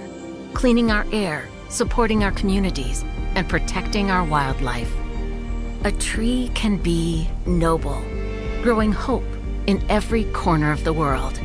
cleaning 0.55 0.93
our 0.93 1.05
air, 1.11 1.49
supporting 1.68 2.22
our 2.22 2.30
communities, 2.30 3.05
and 3.34 3.49
protecting 3.49 4.09
our 4.09 4.24
wildlife. 4.24 4.95
A 5.82 5.91
tree 5.91 6.53
can 6.55 6.76
be 6.76 7.28
noble, 7.45 8.01
growing 8.62 8.93
hope 8.93 9.26
in 9.66 9.82
every 9.91 10.26
corner 10.26 10.70
of 10.70 10.84
the 10.84 10.93
world. 10.93 11.41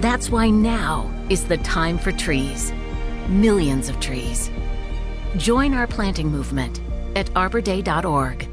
That's 0.00 0.28
why 0.28 0.50
now 0.50 1.08
is 1.28 1.44
the 1.44 1.58
time 1.58 1.98
for 1.98 2.10
trees. 2.10 2.72
Millions 3.28 3.88
of 3.88 4.00
trees. 4.00 4.50
Join 5.36 5.72
our 5.72 5.86
planting 5.86 6.32
movement 6.32 6.80
at 7.14 7.26
arborday.org. 7.34 8.47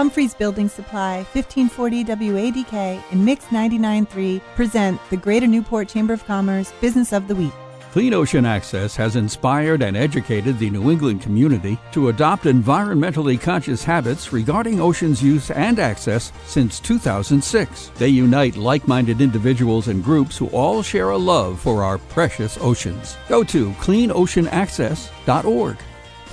Humphreys 0.00 0.32
Building 0.32 0.70
Supply, 0.70 1.16
1540 1.34 2.04
WADK, 2.04 3.02
and 3.12 3.22
Mix 3.22 3.44
99.3 3.48 4.40
present 4.56 4.98
the 5.10 5.18
Greater 5.18 5.46
Newport 5.46 5.88
Chamber 5.88 6.14
of 6.14 6.24
Commerce 6.24 6.72
Business 6.80 7.12
of 7.12 7.28
the 7.28 7.34
Week. 7.34 7.52
Clean 7.92 8.14
Ocean 8.14 8.46
Access 8.46 8.96
has 8.96 9.16
inspired 9.16 9.82
and 9.82 9.98
educated 9.98 10.58
the 10.58 10.70
New 10.70 10.90
England 10.90 11.20
community 11.20 11.78
to 11.92 12.08
adopt 12.08 12.44
environmentally 12.44 13.38
conscious 13.38 13.84
habits 13.84 14.32
regarding 14.32 14.80
ocean's 14.80 15.22
use 15.22 15.50
and 15.50 15.78
access 15.78 16.32
since 16.46 16.80
2006. 16.80 17.90
They 17.96 18.08
unite 18.08 18.56
like 18.56 18.88
minded 18.88 19.20
individuals 19.20 19.88
and 19.88 20.02
groups 20.02 20.38
who 20.38 20.46
all 20.46 20.82
share 20.82 21.10
a 21.10 21.18
love 21.18 21.60
for 21.60 21.84
our 21.84 21.98
precious 21.98 22.56
oceans. 22.62 23.18
Go 23.28 23.44
to 23.44 23.72
cleanoceanaccess.org. 23.72 25.76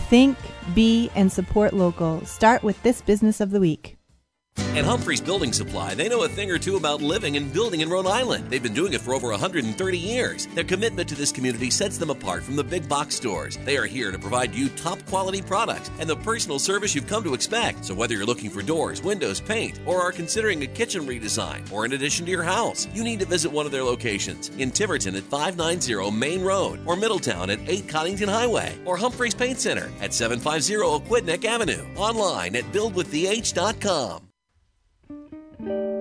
Think, 0.09 0.37
be, 0.73 1.09
and 1.15 1.31
support 1.31 1.73
local. 1.73 2.25
Start 2.25 2.63
with 2.63 2.81
this 2.83 3.01
Business 3.01 3.39
of 3.41 3.51
the 3.51 3.59
Week. 3.59 3.96
At 4.77 4.85
Humphreys 4.85 5.21
Building 5.21 5.53
Supply, 5.53 5.95
they 5.95 6.07
know 6.07 6.21
a 6.21 6.29
thing 6.29 6.51
or 6.51 6.59
two 6.59 6.75
about 6.75 7.01
living 7.01 7.35
and 7.35 7.51
building 7.51 7.81
in 7.81 7.89
Rhode 7.89 8.05
Island. 8.05 8.47
They've 8.47 8.61
been 8.61 8.75
doing 8.75 8.93
it 8.93 9.01
for 9.01 9.15
over 9.15 9.29
130 9.29 9.97
years. 9.97 10.45
Their 10.53 10.63
commitment 10.63 11.09
to 11.09 11.15
this 11.15 11.31
community 11.31 11.71
sets 11.71 11.97
them 11.97 12.11
apart 12.11 12.43
from 12.43 12.55
the 12.55 12.63
big 12.63 12.87
box 12.87 13.15
stores. 13.15 13.57
They 13.65 13.75
are 13.77 13.87
here 13.87 14.11
to 14.11 14.19
provide 14.19 14.53
you 14.53 14.69
top 14.69 15.03
quality 15.07 15.41
products 15.41 15.89
and 15.99 16.07
the 16.07 16.17
personal 16.17 16.59
service 16.59 16.93
you've 16.93 17.07
come 17.07 17.23
to 17.23 17.33
expect. 17.33 17.85
So 17.85 17.95
whether 17.95 18.13
you're 18.13 18.27
looking 18.27 18.51
for 18.51 18.61
doors, 18.61 19.01
windows, 19.01 19.41
paint, 19.41 19.79
or 19.83 19.99
are 19.99 20.11
considering 20.11 20.61
a 20.61 20.67
kitchen 20.67 21.07
redesign 21.07 21.71
or 21.71 21.83
an 21.83 21.93
addition 21.93 22.25
to 22.25 22.31
your 22.31 22.43
house, 22.43 22.87
you 22.93 23.03
need 23.03 23.19
to 23.21 23.25
visit 23.25 23.51
one 23.51 23.65
of 23.65 23.71
their 23.71 23.83
locations 23.83 24.49
in 24.59 24.69
Tiverton 24.69 25.15
at 25.15 25.23
590 25.23 26.11
Main 26.11 26.43
Road 26.43 26.81
or 26.85 26.95
Middletown 26.95 27.49
at 27.49 27.67
8 27.67 27.87
Coddington 27.89 28.29
Highway 28.29 28.77
or 28.85 28.95
Humphreys 28.95 29.33
Paint 29.33 29.59
Center 29.59 29.89
at 30.01 30.13
750 30.13 30.75
Aquidneck 30.75 31.45
Avenue. 31.45 31.83
Online 31.95 32.55
at 32.55 32.71
buildwithth.com. 32.71 34.26
I 35.59 35.96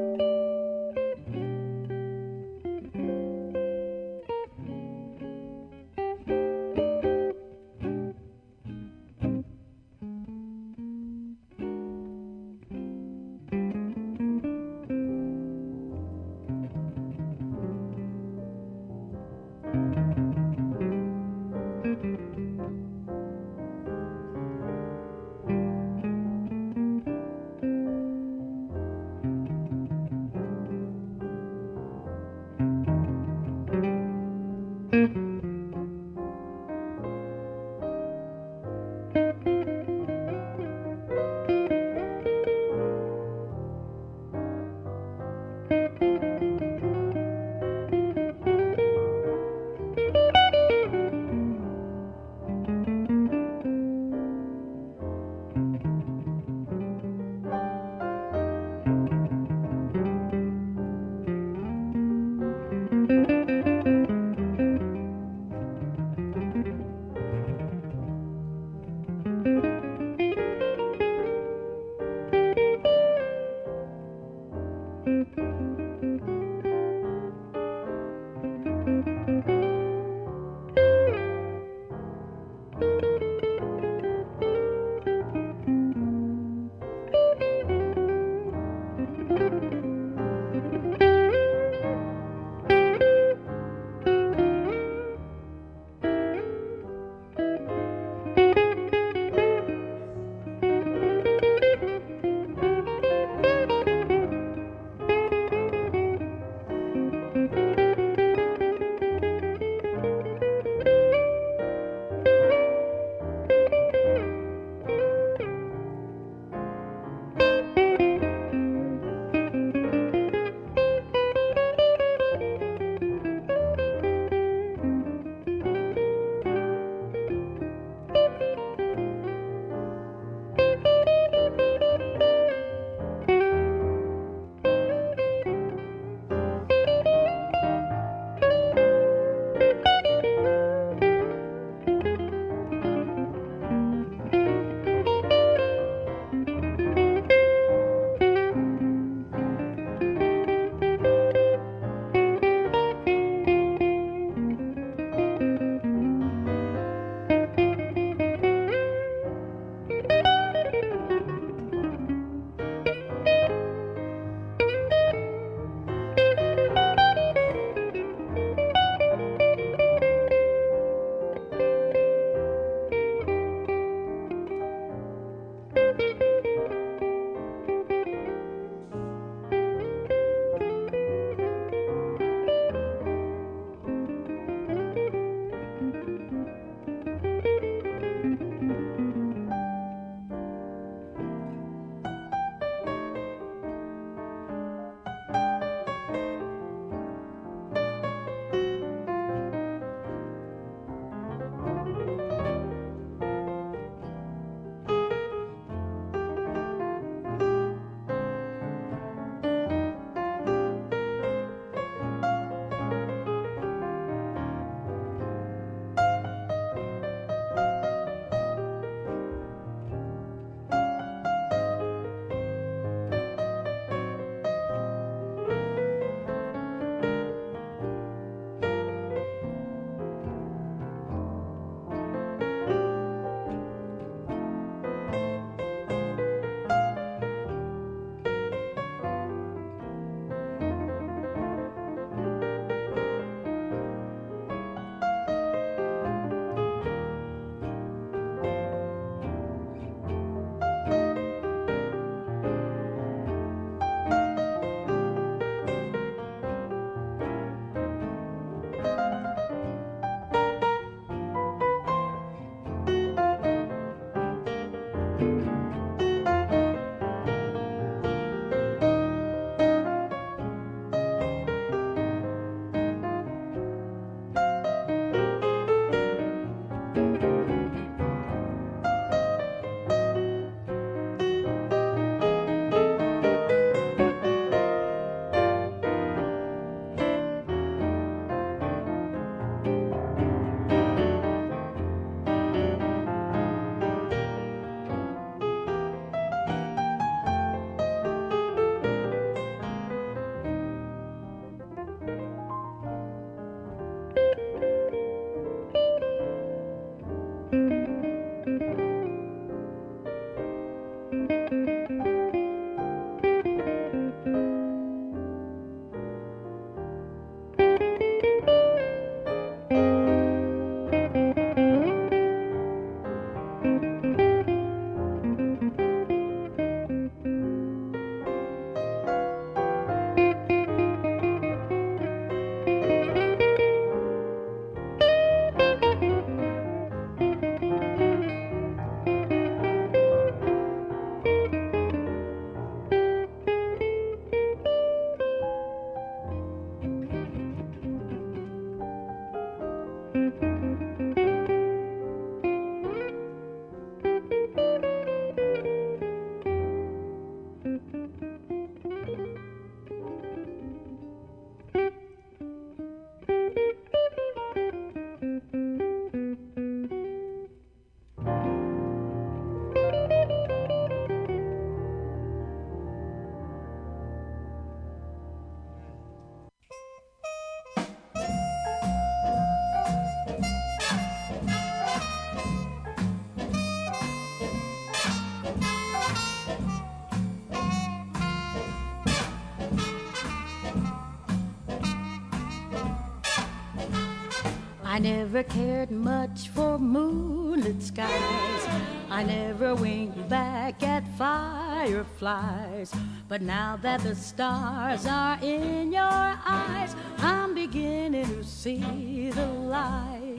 never 395.07 395.45
cared 395.45 395.93
much 395.93 396.49
for 396.49 396.79
moonlit 396.81 397.81
skies. 397.81 398.63
I 399.09 399.23
never 399.23 399.73
winked 399.73 400.29
back 400.29 400.83
at 400.83 401.05
fireflies. 401.17 402.93
But 403.29 403.41
now 403.41 403.79
that 403.83 404.01
the 404.01 404.17
stars 404.17 405.07
are 405.07 405.39
in 405.41 405.93
your 405.93 406.03
eyes, 406.45 406.97
I'm 407.19 407.55
beginning 407.55 408.27
to 408.27 408.43
see 408.43 409.31
the 409.31 409.47
light. 409.47 410.39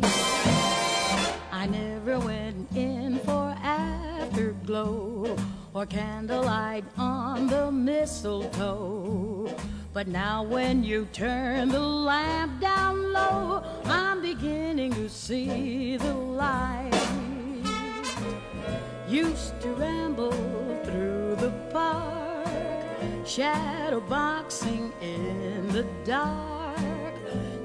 I 1.53 1.65
never 1.69 2.19
went 2.19 2.69
in 2.75 3.19
for 3.19 3.55
afterglow 3.63 5.37
or 5.73 5.85
candlelight 5.85 6.83
on 6.97 7.47
the 7.47 7.71
mistletoe. 7.71 9.49
But 9.93 10.09
now 10.09 10.43
when 10.43 10.83
you 10.83 11.07
turn 11.13 11.69
the 11.69 11.79
lamp 11.79 12.59
down 12.59 12.96
see 15.27 15.97
the 15.97 16.13
light. 16.13 16.89
Used 19.09 19.59
to 19.59 19.73
ramble 19.73 20.31
through 20.85 21.35
the 21.35 21.51
park, 21.69 22.47
shadow 23.25 23.99
boxing 23.99 24.93
in 25.01 25.67
the 25.67 25.85
dark. 26.05 27.13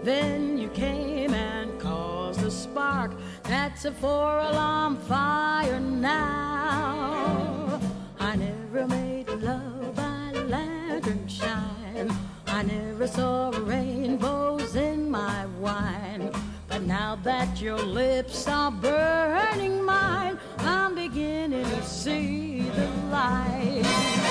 Then 0.02 0.58
you 0.58 0.70
came 0.70 1.34
and 1.34 1.78
caused 1.78 2.42
a 2.42 2.50
spark. 2.50 3.12
That's 3.44 3.84
a 3.84 3.92
four 3.92 4.38
alarm 4.38 4.96
fire 4.96 5.78
now. 5.78 7.80
I 8.18 8.34
never 8.34 8.88
made 8.88 9.28
love 9.28 9.94
by 9.94 10.32
lantern 10.48 11.28
shine. 11.28 12.10
I 12.48 12.64
never 12.64 13.06
saw 13.06 13.50
rainbows 13.50 14.74
in 14.74 15.08
my 15.08 15.46
wine. 15.60 16.32
But 16.72 16.84
now 16.84 17.16
that 17.16 17.60
your 17.60 17.76
lips 17.76 18.48
are 18.48 18.70
burning 18.70 19.84
mine, 19.84 20.38
I'm 20.56 20.94
beginning 20.94 21.66
to 21.66 21.82
see 21.84 22.62
the 22.62 22.88
light. 23.10 24.21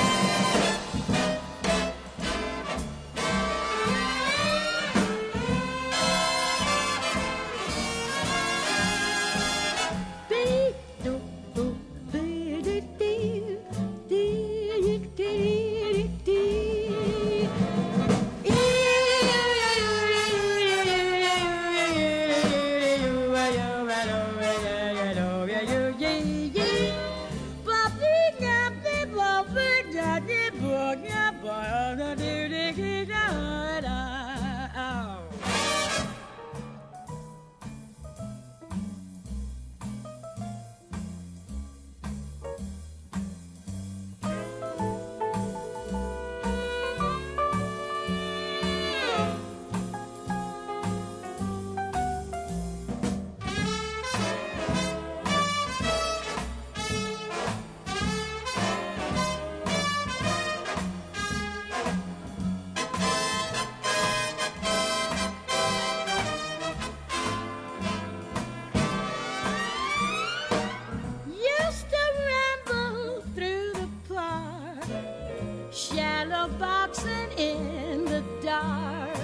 Shallow 75.71 76.49
boxing 76.59 77.31
in 77.37 78.05
the 78.05 78.23
dark. 78.41 79.17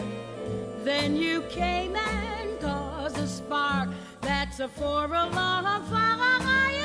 Then 0.84 1.16
you 1.16 1.41
came 1.50 1.95
and 1.95 2.60
caused 2.60 3.18
a 3.18 3.28
spark. 3.28 3.89
That's 4.22 4.60
a 4.60 4.68
four 4.68 5.06
alarm 5.06 5.84
fire 5.86 6.77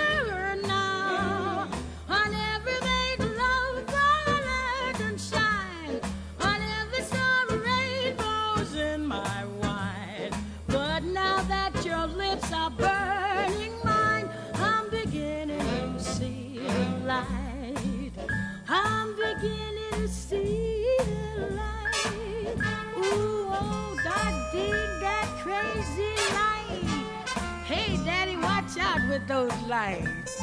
with 29.12 29.28
those 29.28 29.52
lights. 29.68 30.40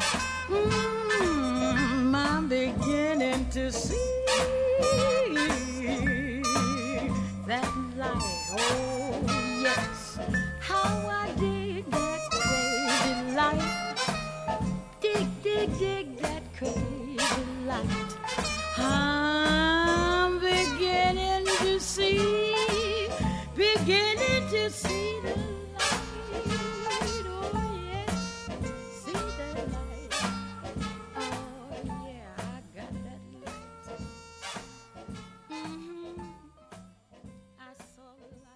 Mm, 0.48 2.14
I'm 2.16 2.48
beginning 2.48 3.50
to 3.50 3.72
see 3.72 3.96
that 7.48 7.68
light. 7.98 8.22
Oh, 8.60 8.89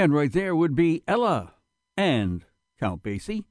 And 0.03 0.13
right 0.13 0.33
there 0.33 0.53
would 0.53 0.75
be 0.75 1.01
Ella 1.07 1.53
and 1.95 2.43
Count 2.77 3.03
Basie 3.03 3.45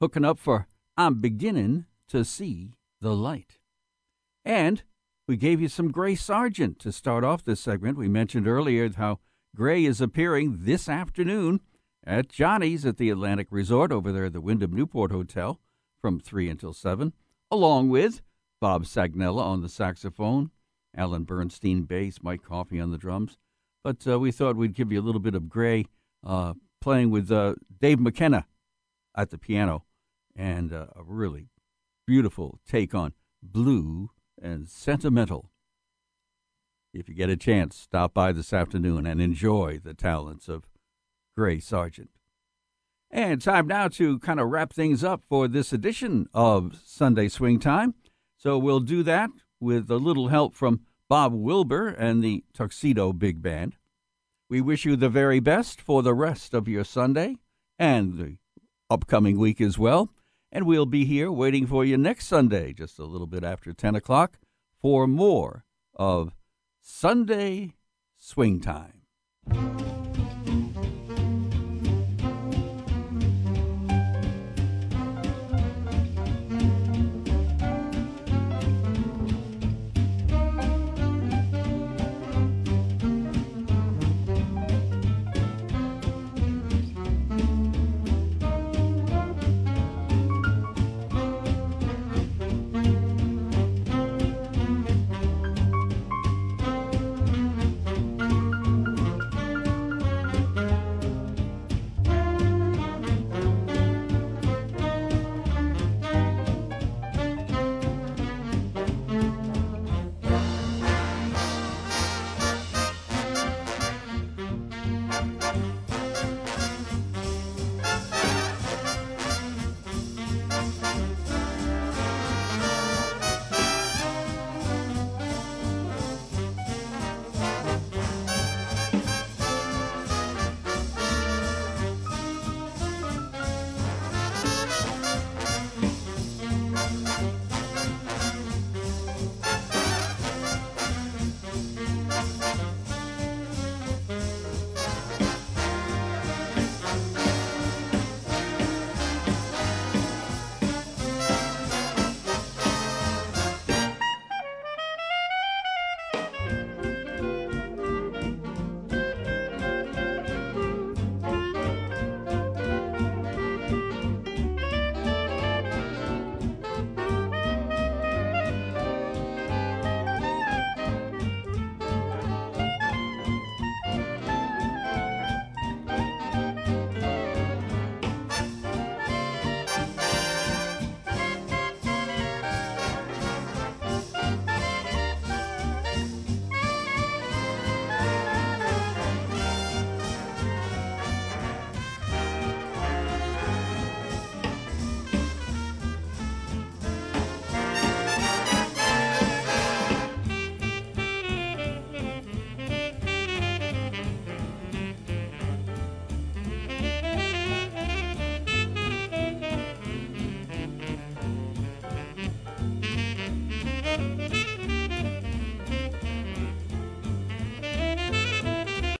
hooking 0.00 0.24
up 0.24 0.36
for 0.36 0.66
I'm 0.96 1.20
Beginning 1.20 1.86
to 2.08 2.24
See 2.24 2.72
the 3.00 3.14
Light. 3.14 3.58
And 4.44 4.82
we 5.28 5.36
gave 5.36 5.60
you 5.60 5.68
some 5.68 5.92
Gray 5.92 6.16
Sargent 6.16 6.80
to 6.80 6.90
start 6.90 7.22
off 7.22 7.44
this 7.44 7.60
segment. 7.60 7.96
We 7.98 8.08
mentioned 8.08 8.48
earlier 8.48 8.90
how 8.96 9.20
Gray 9.54 9.84
is 9.84 10.00
appearing 10.00 10.56
this 10.62 10.88
afternoon 10.88 11.60
at 12.02 12.28
Johnny's 12.28 12.84
at 12.84 12.96
the 12.96 13.10
Atlantic 13.10 13.46
Resort 13.52 13.92
over 13.92 14.10
there 14.10 14.24
at 14.24 14.32
the 14.32 14.40
Wyndham 14.40 14.74
Newport 14.74 15.12
Hotel 15.12 15.60
from 16.00 16.18
3 16.18 16.48
until 16.48 16.72
7, 16.72 17.12
along 17.48 17.90
with 17.90 18.22
Bob 18.60 18.86
Sagnella 18.86 19.44
on 19.44 19.62
the 19.62 19.68
saxophone, 19.68 20.50
Alan 20.96 21.22
Bernstein 21.22 21.82
bass, 21.82 22.24
Mike 22.24 22.42
Coffey 22.42 22.80
on 22.80 22.90
the 22.90 22.98
drums. 22.98 23.38
But 23.84 24.06
uh, 24.06 24.18
we 24.18 24.30
thought 24.30 24.56
we'd 24.56 24.74
give 24.74 24.92
you 24.92 25.00
a 25.00 25.02
little 25.02 25.20
bit 25.20 25.34
of 25.34 25.48
Gray 25.48 25.86
uh, 26.24 26.54
playing 26.80 27.10
with 27.10 27.30
uh, 27.30 27.54
Dave 27.80 27.98
McKenna 27.98 28.46
at 29.16 29.30
the 29.30 29.38
piano 29.38 29.84
and 30.36 30.72
uh, 30.72 30.86
a 30.96 31.02
really 31.02 31.48
beautiful 32.06 32.58
take 32.66 32.94
on 32.94 33.12
blue 33.42 34.10
and 34.40 34.68
sentimental. 34.68 35.50
If 36.94 37.08
you 37.08 37.14
get 37.14 37.30
a 37.30 37.36
chance, 37.36 37.76
stop 37.76 38.12
by 38.12 38.32
this 38.32 38.52
afternoon 38.52 39.06
and 39.06 39.20
enjoy 39.20 39.80
the 39.82 39.94
talents 39.94 40.48
of 40.48 40.64
Gray 41.36 41.58
Sargent. 41.58 42.10
And 43.10 43.42
time 43.42 43.66
now 43.66 43.88
to 43.88 44.18
kind 44.20 44.40
of 44.40 44.48
wrap 44.48 44.72
things 44.72 45.04
up 45.04 45.22
for 45.28 45.48
this 45.48 45.72
edition 45.72 46.28
of 46.32 46.80
Sunday 46.84 47.28
Swing 47.28 47.58
Time. 47.58 47.94
So 48.36 48.58
we'll 48.58 48.80
do 48.80 49.02
that 49.02 49.30
with 49.60 49.90
a 49.90 49.96
little 49.96 50.28
help 50.28 50.54
from 50.54 50.80
Bob 51.08 51.32
Wilber 51.32 51.88
and 51.88 52.22
the 52.22 52.44
Tuxedo 52.54 53.12
Big 53.12 53.42
Band. 53.42 53.76
We 54.48 54.60
wish 54.60 54.84
you 54.84 54.96
the 54.96 55.08
very 55.08 55.40
best 55.40 55.80
for 55.80 56.02
the 56.02 56.14
rest 56.14 56.54
of 56.54 56.68
your 56.68 56.84
Sunday 56.84 57.36
and 57.78 58.18
the 58.18 58.36
upcoming 58.90 59.38
week 59.38 59.60
as 59.60 59.78
well. 59.78 60.10
And 60.50 60.66
we'll 60.66 60.86
be 60.86 61.04
here 61.04 61.32
waiting 61.32 61.66
for 61.66 61.84
you 61.84 61.96
next 61.96 62.26
Sunday, 62.26 62.72
just 62.72 62.98
a 62.98 63.04
little 63.04 63.26
bit 63.26 63.44
after 63.44 63.72
10 63.72 63.94
o'clock, 63.94 64.38
for 64.80 65.06
more 65.06 65.64
of 65.94 66.34
Sunday 66.80 67.74
Swing 68.18 68.60
Time. 68.60 70.01